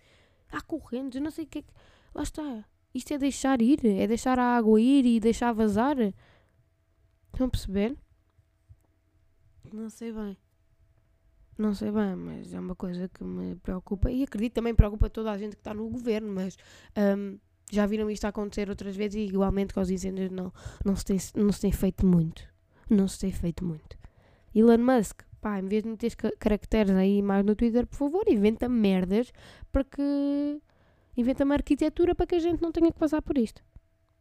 Há 0.51 0.61
correntes, 0.61 1.17
eu 1.17 1.23
não 1.23 1.31
sei 1.31 1.45
o 1.45 1.47
que 1.47 1.59
é 1.59 1.61
que. 1.61 1.73
Lá 2.13 2.23
está. 2.23 2.65
Isto 2.93 3.13
é 3.13 3.17
deixar 3.17 3.61
ir, 3.61 3.85
é 3.85 4.07
deixar 4.07 4.39
a 4.39 4.55
água 4.55 4.79
ir 4.79 5.05
e 5.05 5.19
deixar 5.19 5.51
vazar. 5.51 5.97
Estão 5.99 7.47
a 7.47 7.49
perceber? 7.49 7.97
Não 9.73 9.89
sei 9.89 10.13
bem. 10.13 10.37
Não 11.57 11.73
sei 11.73 11.91
bem, 11.91 12.15
mas 12.15 12.53
é 12.53 12.59
uma 12.59 12.75
coisa 12.75 13.07
que 13.07 13.23
me 13.23 13.55
preocupa 13.55 14.11
e 14.11 14.23
acredito 14.23 14.53
também 14.53 14.75
preocupa 14.75 15.09
toda 15.09 15.31
a 15.31 15.37
gente 15.37 15.55
que 15.55 15.61
está 15.61 15.73
no 15.73 15.87
governo, 15.89 16.33
mas 16.33 16.57
um, 17.17 17.37
já 17.71 17.85
viram 17.85 18.09
isto 18.09 18.25
acontecer 18.25 18.69
outras 18.69 18.95
vezes 18.95 19.15
e 19.15 19.25
igualmente 19.25 19.73
com 19.73 19.79
os 19.79 19.89
incêndios 19.89 20.29
não, 20.31 20.51
não, 20.83 20.95
se 20.95 21.05
tem, 21.05 21.17
não 21.35 21.51
se 21.51 21.61
tem 21.61 21.71
feito 21.71 22.05
muito. 22.05 22.43
Não 22.89 23.07
se 23.07 23.19
tem 23.19 23.31
feito 23.31 23.63
muito. 23.63 23.97
Elon 24.53 24.77
Musk 24.77 25.23
pá, 25.45 25.59
em 25.59 25.67
vez 25.67 25.83
de 25.83 25.89
meter 25.89 26.15
caracteres 26.39 26.95
aí 26.95 27.21
mais 27.21 27.45
no 27.45 27.55
Twitter, 27.55 27.85
por 27.85 27.97
favor, 27.97 28.23
inventa 28.27 28.67
merdas 28.67 29.31
para 29.71 29.83
que. 29.83 30.59
Inventa 31.15 31.43
uma 31.43 31.53
arquitetura 31.53 32.15
para 32.15 32.25
que 32.25 32.35
a 32.35 32.39
gente 32.39 32.61
não 32.63 32.71
tenha 32.71 32.91
que 32.91 32.97
passar 32.97 33.21
por 33.21 33.37
isto. 33.37 33.63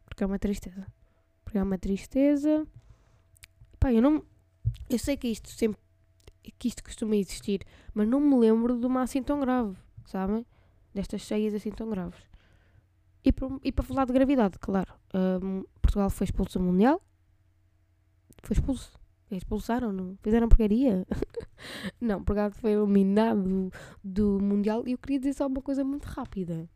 Porque 0.05 0.23
é 0.23 0.27
uma 0.27 0.39
tristeza. 0.39 0.87
Porque 1.43 1.57
é 1.57 1.63
uma 1.63 1.79
tristeza. 1.79 2.67
Pá, 3.81 3.91
eu 3.91 4.03
não. 4.03 4.23
Eu 4.89 4.99
sei 4.99 5.17
que 5.17 5.29
isto 5.29 5.49
sempre. 5.49 5.81
Que 6.53 6.69
isto 6.69 6.83
costuma 6.83 7.17
existir, 7.17 7.65
mas 7.93 8.09
não 8.09 8.21
me 8.21 8.37
lembro 8.37 8.79
de 8.79 8.87
uma 8.87 9.03
assim 9.03 9.23
tão 9.23 9.41
grave, 9.41 9.77
sabem? 10.05 10.47
Destas 10.93 11.23
cheias 11.23 11.55
assim 11.55 11.71
tão 11.71 11.89
graves. 11.89 12.21
E, 13.25 13.33
e 13.63 13.73
para 13.73 13.85
falar 13.85 14.05
de 14.05 14.13
gravidade, 14.13 14.59
claro. 14.59 14.93
Um, 15.15 15.65
Portugal 15.81 16.11
foi 16.11 16.27
expulso 16.27 16.59
do 16.59 16.65
Mundial. 16.65 17.01
Foi 18.43 18.55
expulso 18.55 18.93
Expulsaram-no? 19.37 20.19
Fizeram 20.23 20.49
porcaria? 20.49 21.07
não, 22.01 22.23
por 22.23 22.33
acaso 22.33 22.61
foi 22.61 22.73
eliminado 22.73 23.71
do 24.03 24.39
Mundial 24.41 24.87
e 24.87 24.93
eu 24.93 24.99
queria 24.99 25.19
dizer 25.19 25.35
só 25.35 25.47
uma 25.47 25.63
coisa 25.63 25.83
muito 25.83 26.05
rápida. 26.05 26.69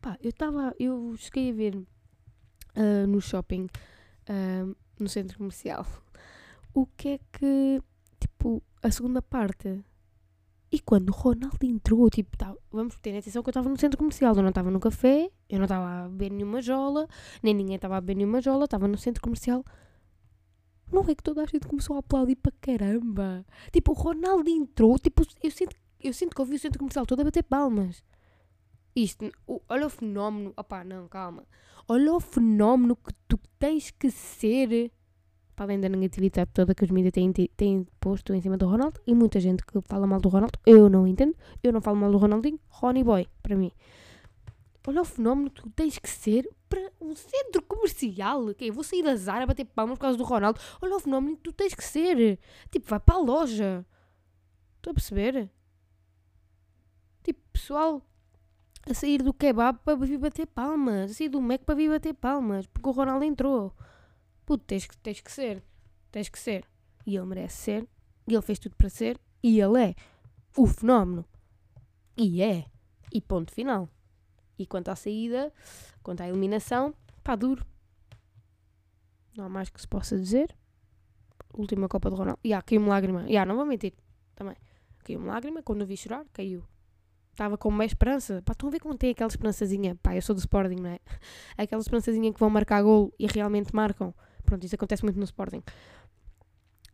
Pá, 0.00 0.18
eu 0.22 0.30
estava. 0.30 0.74
Eu 0.78 1.14
cheguei 1.16 1.50
a 1.50 1.54
ver 1.54 1.76
uh, 1.76 3.06
no 3.08 3.20
shopping, 3.20 3.68
uh, 4.28 4.76
no 4.98 5.08
centro 5.08 5.38
comercial, 5.38 5.86
o 6.74 6.86
que 6.86 7.08
é 7.08 7.20
que. 7.32 7.82
Tipo, 8.26 8.62
a 8.82 8.90
segunda 8.90 9.22
parte. 9.22 9.84
E 10.70 10.80
quando 10.80 11.10
o 11.10 11.12
Ronaldo 11.12 11.64
entrou, 11.64 12.10
tipo, 12.10 12.36
tá, 12.36 12.54
vamos 12.70 12.98
ter 12.98 13.16
atenção 13.16 13.42
que 13.42 13.48
eu 13.48 13.52
estava 13.52 13.68
no 13.68 13.78
centro 13.78 13.96
comercial, 13.96 14.34
eu 14.34 14.42
não 14.42 14.48
estava 14.48 14.70
no 14.70 14.80
café, 14.80 15.30
eu 15.48 15.58
não 15.58 15.64
estava 15.64 16.04
a 16.04 16.08
beber 16.08 16.32
nenhuma 16.32 16.60
jola, 16.60 17.08
nem 17.42 17.54
ninguém 17.54 17.76
estava 17.76 17.96
a 17.96 18.00
beber 18.00 18.16
nenhuma 18.16 18.40
jola, 18.40 18.64
estava 18.64 18.88
no 18.88 18.98
centro 18.98 19.22
comercial 19.22 19.64
não 20.92 21.02
é 21.02 21.14
que 21.14 21.22
toda 21.22 21.42
a 21.42 21.46
gente 21.46 21.66
começou 21.66 21.96
a 21.96 21.98
aplaudir 21.98 22.36
para 22.36 22.52
caramba. 22.60 23.44
Tipo, 23.72 23.92
o 23.92 23.94
Ronaldo 23.94 24.48
entrou, 24.48 24.98
tipo, 24.98 25.22
eu 25.42 25.50
sinto, 25.50 25.76
eu 26.00 26.12
sinto 26.12 26.34
que 26.34 26.40
ouvi 26.40 26.56
o 26.56 26.58
centro 26.58 26.78
comercial 26.78 27.06
todo 27.06 27.20
a 27.20 27.24
bater 27.24 27.42
palmas. 27.42 28.04
Isto, 28.94 29.30
o, 29.46 29.60
olha 29.68 29.86
o 29.86 29.90
fenómeno. 29.90 30.54
Opá, 30.56 30.84
não, 30.84 31.08
calma. 31.08 31.44
Olha 31.88 32.14
o 32.14 32.20
fenómeno 32.20 32.96
que 32.96 33.12
tu 33.28 33.38
tens 33.58 33.90
que 33.90 34.10
ser. 34.10 34.90
Para 35.56 35.64
além 35.64 35.80
da 35.80 35.88
negatividade 35.88 36.50
toda 36.52 36.74
que 36.74 36.84
os 36.84 36.90
mídias 36.90 37.12
têm, 37.12 37.32
têm 37.32 37.88
posto 37.98 38.34
em 38.34 38.42
cima 38.42 38.58
do 38.58 38.66
Ronaldo. 38.66 39.00
E 39.06 39.14
muita 39.14 39.40
gente 39.40 39.64
que 39.64 39.80
fala 39.80 40.06
mal 40.06 40.20
do 40.20 40.28
Ronaldo. 40.28 40.58
Eu 40.66 40.90
não 40.90 41.06
entendo. 41.06 41.34
Eu 41.62 41.72
não 41.72 41.80
falo 41.80 41.96
mal 41.96 42.12
do 42.12 42.18
Ronaldinho. 42.18 42.60
Ronnie 42.68 43.02
Boy, 43.02 43.26
para 43.42 43.56
mim. 43.56 43.72
Olha 44.86 45.00
o 45.00 45.04
fenómeno 45.04 45.50
que 45.50 45.62
tu 45.62 45.70
tens 45.70 45.98
que 45.98 46.10
ser 46.10 46.46
para 46.68 46.92
um 47.00 47.16
centro 47.16 47.62
comercial. 47.62 48.54
Que 48.54 48.70
vou 48.70 48.84
sair 48.84 49.02
da 49.02 49.16
Zara 49.16 49.46
bater 49.46 49.64
palmas 49.64 49.96
por 49.96 50.02
causa 50.02 50.18
do 50.18 50.24
Ronaldo. 50.24 50.60
Olha 50.82 50.96
o 50.96 51.00
fenómeno 51.00 51.36
que 51.36 51.42
tu 51.44 51.52
tens 51.52 51.74
que 51.74 51.82
ser. 51.82 52.38
Tipo, 52.70 52.86
vai 52.90 53.00
para 53.00 53.14
a 53.14 53.18
loja. 53.18 53.86
Estou 54.76 54.90
a 54.90 54.94
perceber? 54.94 55.50
Tipo, 57.24 57.40
pessoal 57.50 58.02
a 58.88 58.92
sair 58.92 59.22
do 59.22 59.32
kebab 59.32 59.78
para 59.82 59.96
vir 59.96 60.18
bater 60.18 60.46
palmas. 60.46 61.12
A 61.12 61.14
sair 61.14 61.30
do 61.30 61.40
Mac 61.40 61.62
para 61.64 61.74
vir 61.74 61.88
bater 61.88 62.12
palmas. 62.12 62.66
Porque 62.66 62.86
o 62.90 62.92
Ronaldo 62.92 63.24
entrou. 63.24 63.72
Puto, 64.46 64.64
tens 64.64 64.86
que, 64.86 64.96
tens 64.98 65.20
que 65.20 65.30
ser. 65.30 65.62
Tens 66.12 66.28
que 66.28 66.38
ser. 66.38 66.64
E 67.04 67.16
ele 67.16 67.26
merece 67.26 67.56
ser. 67.56 67.88
E 68.28 68.32
ele 68.32 68.42
fez 68.42 68.60
tudo 68.60 68.76
para 68.76 68.88
ser. 68.88 69.20
E 69.42 69.60
ele 69.60 69.82
é 69.82 69.94
o 70.56 70.66
fenómeno. 70.66 71.24
E 72.16 72.40
é. 72.40 72.66
E 73.12 73.20
ponto 73.20 73.52
final. 73.52 73.88
E 74.58 74.64
quanto 74.64 74.88
à 74.88 74.96
saída, 74.96 75.52
quanto 76.02 76.22
à 76.22 76.28
eliminação, 76.28 76.94
pá, 77.22 77.34
duro. 77.34 77.66
Não 79.36 79.44
há 79.44 79.48
mais 79.48 79.68
que 79.68 79.80
se 79.80 79.88
possa 79.88 80.16
dizer. 80.16 80.56
Última 81.52 81.88
Copa 81.88 82.08
do 82.08 82.16
Ronaldo. 82.16 82.40
E 82.42 82.48
yeah, 82.48 82.64
caiu-me 82.64 82.88
lágrima. 82.88 83.22
E 83.24 83.30
yeah, 83.30 83.46
não 83.46 83.56
vou 83.56 83.66
mentir. 83.66 83.94
Também. 84.34 84.56
Caiu-me 85.04 85.26
lágrima. 85.26 85.62
Quando 85.62 85.80
eu 85.82 85.86
vi 85.86 85.96
chorar, 85.96 86.24
caiu. 86.32 86.64
Estava 87.32 87.58
com 87.58 87.68
uma 87.68 87.84
esperança. 87.84 88.40
Pá, 88.42 88.52
estão 88.52 88.68
a 88.68 88.72
ver 88.72 88.80
como 88.80 88.96
tem 88.96 89.10
aquela 89.10 89.28
esperançazinha. 89.28 89.96
Pá, 89.96 90.14
eu 90.14 90.22
sou 90.22 90.34
do 90.34 90.38
Sporting, 90.38 90.76
não 90.80 90.90
é? 90.90 91.00
Aquela 91.58 91.80
esperançazinha 91.80 92.32
que 92.32 92.40
vão 92.40 92.48
marcar 92.48 92.82
gol 92.82 93.12
e 93.18 93.26
realmente 93.26 93.74
marcam. 93.74 94.14
Pronto, 94.46 94.64
isso 94.64 94.74
acontece 94.74 95.02
muito 95.04 95.18
no 95.18 95.24
Sporting. 95.24 95.62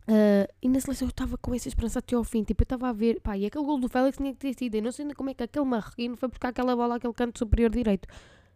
Uh, 0.05 0.51
e 0.61 0.67
na 0.67 0.81
seleção 0.81 1.07
eu 1.07 1.11
estava 1.11 1.37
com 1.37 1.55
essa 1.55 1.69
esperança 1.69 1.99
até 1.99 2.15
ao 2.15 2.23
fim. 2.23 2.43
Tipo, 2.43 2.63
eu 2.63 2.65
estava 2.65 2.89
a 2.89 2.93
ver, 2.93 3.21
pá, 3.21 3.37
e 3.37 3.45
aquele 3.45 3.63
gol 3.63 3.79
do 3.79 3.87
Félix 3.87 4.17
tinha 4.17 4.33
que 4.33 4.39
ter 4.39 4.53
sido. 4.53 4.75
Eu 4.75 4.81
não 4.81 4.91
sei 4.91 5.03
ainda 5.03 5.15
como 5.15 5.29
é 5.29 5.33
que 5.33 5.43
aquele 5.43 5.65
marroquino 5.65 6.17
foi 6.17 6.27
buscar 6.27 6.49
aquela 6.49 6.75
bola 6.75 6.95
àquele 6.95 7.13
canto 7.13 7.39
superior 7.39 7.69
direito. 7.69 8.07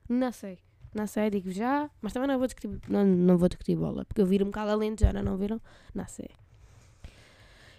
Não 0.09 0.31
sei. 0.31 0.59
Não 0.93 1.07
sei, 1.07 1.29
digo 1.29 1.51
já. 1.51 1.89
Mas 2.01 2.11
também 2.11 2.27
não 2.27 2.37
vou 2.37 2.47
discutir, 2.47 2.69
não, 2.89 3.05
não 3.05 3.37
vou 3.37 3.47
discutir 3.47 3.77
bola. 3.77 4.03
Porque 4.03 4.21
eu 4.21 4.25
viro 4.25 4.43
um 4.45 4.49
bocado 4.49 4.71
além 4.71 4.95
já, 4.99 5.13
não 5.13 5.37
viram? 5.37 5.61
Não 5.93 6.07
sei. 6.07 6.29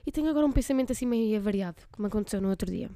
E 0.06 0.10
tenho 0.10 0.30
agora 0.30 0.46
um 0.46 0.52
pensamento 0.52 0.90
assim 0.90 1.04
meio 1.04 1.36
avariado, 1.36 1.82
me 1.98 2.06
aconteceu 2.06 2.40
no 2.40 2.48
outro 2.48 2.70
dia. 2.70 2.90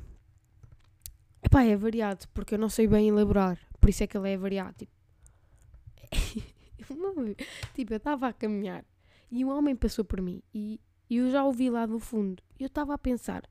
Epá, 1.42 1.62
é 1.62 1.76
variado, 1.76 2.26
porque 2.32 2.54
eu 2.54 2.58
não 2.58 2.70
sei 2.70 2.86
bem 2.86 3.08
elaborar. 3.08 3.58
Por 3.78 3.90
isso 3.90 4.02
é 4.02 4.06
que 4.06 4.16
ele 4.16 4.30
é 4.30 4.36
variado. 4.38 4.74
Tipo, 4.78 4.92
tipo 7.74 7.92
eu 7.92 7.96
estava 7.96 8.28
a 8.28 8.32
caminhar 8.32 8.84
e 9.30 9.44
um 9.44 9.50
homem 9.50 9.74
passou 9.74 10.04
por 10.04 10.20
mim 10.20 10.42
e 10.54 10.80
eu 11.10 11.30
já 11.30 11.44
ouvi 11.44 11.68
lá 11.70 11.86
do 11.86 11.98
fundo. 11.98 12.42
Eu 12.58 12.66
estava 12.66 12.94
a 12.94 12.98
pensar 12.98 13.42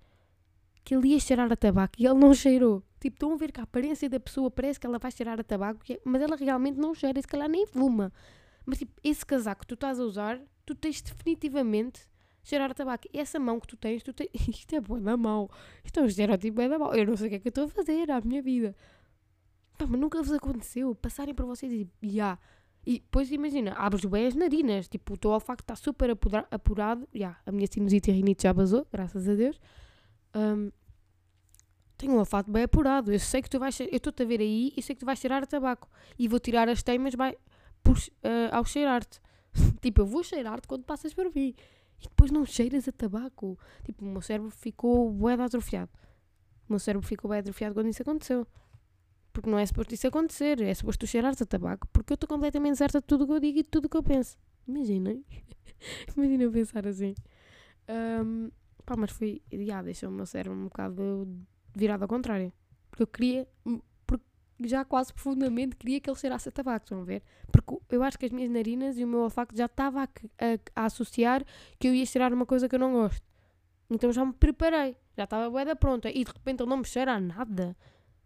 que 0.83 0.95
ele 0.95 1.09
ia 1.09 1.19
cheirar 1.19 1.51
a 1.51 1.55
tabaco 1.55 1.93
e 1.97 2.05
ele 2.05 2.19
não 2.19 2.33
cheirou. 2.33 2.83
Tipo, 2.99 3.15
estão 3.15 3.33
a 3.33 3.35
ver 3.35 3.51
que 3.51 3.59
a 3.59 3.63
aparência 3.63 4.09
da 4.09 4.19
pessoa 4.19 4.49
parece 4.49 4.79
que 4.79 4.85
ela 4.85 4.99
vai 4.99 5.11
cheirar 5.11 5.39
a 5.39 5.43
tabaco, 5.43 5.79
mas 6.03 6.21
ela 6.21 6.35
realmente 6.35 6.77
não 6.77 6.93
cheira 6.93 7.21
se 7.21 7.27
calhar 7.27 7.49
nem 7.49 7.65
fuma. 7.65 8.11
Mas 8.65 8.79
tipo, 8.79 8.93
esse 9.03 9.25
casaco 9.25 9.61
que 9.61 9.67
tu 9.67 9.73
estás 9.73 9.99
a 9.99 10.03
usar, 10.03 10.39
tu 10.65 10.75
tens 10.75 11.01
definitivamente 11.01 12.07
cheirar 12.43 12.71
a 12.71 12.73
tabaco. 12.73 13.07
E 13.13 13.19
essa 13.19 13.39
mão 13.39 13.59
que 13.59 13.67
tu 13.67 13.77
tens, 13.77 14.03
tu 14.03 14.13
tens... 14.13 14.29
isto 14.47 14.75
é 14.75 14.81
boa 14.81 14.99
da 14.99 15.17
mão. 15.17 15.49
Isto 15.83 15.99
é 15.99 16.03
um 16.03 16.05
estereótipo 16.05 16.61
é 16.61 16.69
da 16.69 16.79
mão. 16.79 16.93
Eu 16.93 17.05
não 17.05 17.17
sei 17.17 17.27
o 17.27 17.29
que 17.29 17.35
é 17.35 17.39
que 17.39 17.47
eu 17.47 17.49
estou 17.49 17.65
a 17.65 17.69
fazer 17.69 18.11
à 18.11 18.21
minha 18.21 18.41
vida. 18.41 18.75
Pá, 19.77 19.85
mas 19.87 19.99
nunca 19.99 20.21
vos 20.21 20.31
aconteceu 20.31 20.93
passarem 20.95 21.33
por 21.33 21.45
vocês 21.45 21.71
e 21.71 22.09
já. 22.09 22.37
E 22.85 22.93
depois 22.99 23.31
imagina, 23.31 23.73
abres 23.73 24.03
bem 24.05 24.25
as 24.25 24.35
narinas, 24.35 24.87
tipo, 24.87 25.13
o 25.13 25.17
teu 25.17 25.31
olfato 25.31 25.63
está 25.63 25.75
super 25.75 26.09
apura- 26.09 26.47
apurado. 26.49 27.07
Já, 27.13 27.37
a 27.45 27.51
minha 27.51 27.67
sinusite 27.67 28.09
e 28.09 28.13
rinite 28.13 28.43
já 28.43 28.51
vazou, 28.53 28.87
graças 28.91 29.29
a 29.29 29.35
Deus. 29.35 29.59
Ahm, 30.33 30.69
tenho 31.97 32.13
um 32.13 32.17
olfato 32.17 32.51
bem 32.51 32.63
apurado. 32.63 33.13
Eu 33.13 33.19
sei 33.19 33.41
que 33.41 33.49
tu 33.49 33.59
vais. 33.59 33.79
Eu 33.79 33.87
estou-te 33.91 34.23
a 34.23 34.25
ver 34.25 34.39
aí 34.39 34.73
e 34.75 34.81
sei 34.81 34.95
que 34.95 35.01
tu 35.01 35.05
vais 35.05 35.19
cheirar 35.19 35.45
tabaco. 35.45 35.87
E 36.17 36.27
vou 36.27 36.39
tirar 36.39 36.67
as 36.67 36.81
teimas 36.81 37.13
por, 37.83 37.97
ah, 38.23 38.57
ao 38.57 38.65
cheirar-te. 38.65 39.21
tipo, 39.81 40.01
eu 40.01 40.05
vou 40.05 40.23
cheirar-te 40.23 40.67
quando 40.67 40.83
passas 40.83 41.13
por 41.13 41.25
mim. 41.25 41.53
E 41.99 42.03
depois 42.03 42.31
não 42.31 42.43
cheiras 42.45 42.87
a 42.87 42.91
tabaco. 42.91 43.59
Tipo, 43.83 44.03
o 44.03 44.07
meu 44.07 44.21
cérebro 44.21 44.49
ficou 44.49 45.11
de 45.13 45.41
atrofiado. 45.43 45.91
O 46.67 46.73
meu 46.73 46.79
cérebro 46.79 47.07
ficou 47.07 47.29
bem 47.29 47.39
atrofiado 47.39 47.75
quando 47.75 47.87
isso 47.89 48.01
aconteceu. 48.01 48.47
Porque 49.33 49.49
não 49.49 49.57
é 49.59 49.65
suposto 49.65 49.93
isso 49.93 50.07
acontecer. 50.07 50.61
É 50.61 50.73
suposto 50.73 51.05
tu 51.05 51.09
cheirares 51.09 51.41
a 51.41 51.45
tabaco. 51.45 51.87
Porque 51.93 52.11
eu 52.13 52.15
estou 52.15 52.27
completamente 52.27 52.77
certa 52.77 52.99
de 52.99 53.07
tudo 53.07 53.23
o 53.23 53.27
que 53.27 53.33
eu 53.33 53.39
digo 53.39 53.59
e 53.59 53.63
de 53.63 53.69
tudo 53.69 53.85
o 53.85 53.89
que 53.89 53.97
eu 53.97 54.03
penso. 54.03 54.37
Imaginem. 54.67 55.23
Imagina 56.17 56.43
eu 56.43 56.51
pensar 56.51 56.85
assim. 56.87 57.15
Ahm, 57.87 58.49
pá, 58.85 58.95
mas 58.97 59.11
foi. 59.11 59.41
Já 59.51 59.81
deixou 59.81 60.09
o 60.09 60.11
meu 60.11 60.25
cérebro 60.25 60.57
um 60.57 60.63
bocado 60.65 61.27
virado 61.75 62.03
ao 62.03 62.07
contrário. 62.07 62.51
Porque 62.89 63.03
eu 63.03 63.07
queria. 63.07 63.47
Porque 64.05 64.25
já 64.65 64.83
quase 64.85 65.13
profundamente 65.13 65.75
queria 65.75 65.99
que 65.99 66.09
ele 66.09 66.17
cheirasse 66.19 66.49
a 66.49 66.51
tabaco. 66.51 66.85
Estão 66.85 67.01
a 67.01 67.03
ver? 67.05 67.23
Porque 67.51 67.77
eu 67.95 68.03
acho 68.03 68.17
que 68.19 68.25
as 68.25 68.31
minhas 68.31 68.49
narinas 68.51 68.97
e 68.97 69.03
o 69.03 69.07
meu 69.07 69.21
olfato 69.21 69.55
já 69.55 69.65
estava 69.65 70.03
a, 70.03 70.05
a- 70.05 70.59
a 70.83 70.85
associar 70.85 71.43
que 71.79 71.87
eu 71.87 71.93
ia 71.95 72.05
cheirar 72.05 72.33
uma 72.33 72.45
coisa 72.45 72.67
que 72.69 72.75
eu 72.75 72.79
não 72.79 72.91
gosto. 72.91 73.25
Então 73.89 74.11
já 74.11 74.25
me 74.25 74.33
preparei. 74.33 74.95
Já 75.17 75.23
estava 75.23 75.49
bué 75.49 75.65
da 75.65 75.75
pronta. 75.75 76.09
E 76.09 76.23
de 76.23 76.31
repente 76.31 76.61
ele 76.61 76.69
não 76.69 76.77
me 76.77 76.85
cheira 76.85 77.13
a 77.13 77.19
nada. 77.19 77.75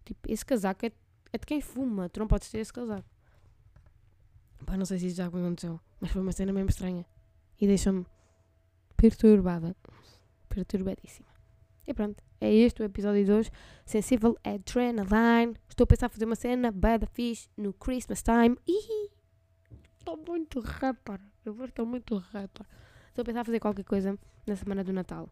Tipo, 0.06 0.32
esse 0.32 0.46
casaco 0.46 0.86
é, 0.86 0.92
é 1.34 1.38
de 1.38 1.46
quem 1.46 1.60
fuma. 1.60 2.08
Tu 2.10 2.20
não 2.20 2.28
podes 2.28 2.50
ter 2.50 2.60
esse 2.60 2.72
casaco. 2.72 3.10
Pá, 4.66 4.78
não 4.78 4.86
sei 4.86 5.00
se 5.00 5.08
isso 5.08 5.18
já 5.18 5.28
aconteceu. 5.28 5.80
Mas 6.00 6.12
foi 6.12 6.22
uma 6.22 6.32
cena 6.32 6.54
mesmo 6.54 6.70
estranha. 6.70 7.06
E 7.60 7.68
deixou-me 7.68 8.06
perturbada. 8.96 9.76
Perturbadíssima. 10.48 11.28
E 11.88 11.94
pronto. 11.94 12.24
É 12.40 12.52
este 12.52 12.82
o 12.82 12.86
episódio 12.86 13.26
de 13.26 13.32
hoje. 13.32 13.52
Sensível 13.86 14.38
Adrenaline. 14.44 15.56
Estou 15.68 15.84
a 15.84 15.88
pensar 15.88 16.08
em 16.08 16.10
fazer 16.10 16.26
uma 16.26 16.36
cena 16.36 16.72
bad 16.72 17.06
fish 17.14 17.50
no 17.58 17.74
Christmas 17.74 18.24
time. 18.24 18.58
Estou 19.98 20.18
muito 20.18 20.60
rapper. 20.60 21.20
Eu 21.44 21.54
vou 21.54 21.66
estar 21.66 21.86
muito 21.86 22.18
rapper. 22.18 22.66
Estou 23.10 23.22
a 23.22 23.26
pensar 23.26 23.42
em 23.42 23.46
fazer 23.46 23.60
qualquer 23.60 23.84
coisa 23.84 24.18
na 24.46 24.56
semana 24.56 24.84
do 24.84 24.94
Natal. 24.94 25.30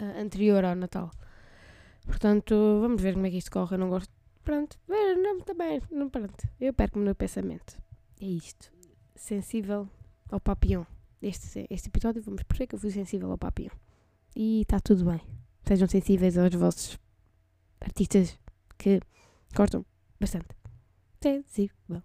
Ah, 0.00 0.20
anterior 0.20 0.64
ao 0.64 0.74
Natal. 0.74 1.10
Portanto, 2.06 2.54
vamos 2.80 3.00
ver 3.00 3.14
como 3.14 3.26
é 3.26 3.30
que 3.30 3.38
isto 3.38 3.50
corre. 3.50 3.74
Eu 3.74 3.78
não 3.78 3.88
gosto. 3.88 4.12
Pronto. 4.42 4.78
Não, 4.88 5.40
também. 5.40 5.80
Não, 5.90 6.08
pronto. 6.08 6.48
Eu 6.60 6.72
perco-me 6.72 7.04
no 7.04 7.14
pensamento. 7.14 7.78
É 8.20 8.26
isto. 8.26 8.72
Sensível 9.14 9.88
ao 10.30 10.40
papião. 10.40 10.86
Este, 11.22 11.66
este 11.68 11.88
episódio 11.88 12.22
vamos 12.22 12.42
perceber 12.42 12.66
que 12.66 12.74
eu 12.74 12.78
fui 12.78 12.90
sensível 12.90 13.30
ao 13.30 13.38
papião. 13.38 13.72
E 14.34 14.62
está 14.62 14.80
tudo 14.80 15.04
bem. 15.04 15.20
Sejam 15.66 15.86
sensíveis 15.86 16.38
aos 16.38 16.54
vossos 16.54 16.98
artistas 17.80 18.38
que 18.78 19.00
cortam 19.54 19.84
bastante. 20.18 20.48
Sensível. 21.22 22.02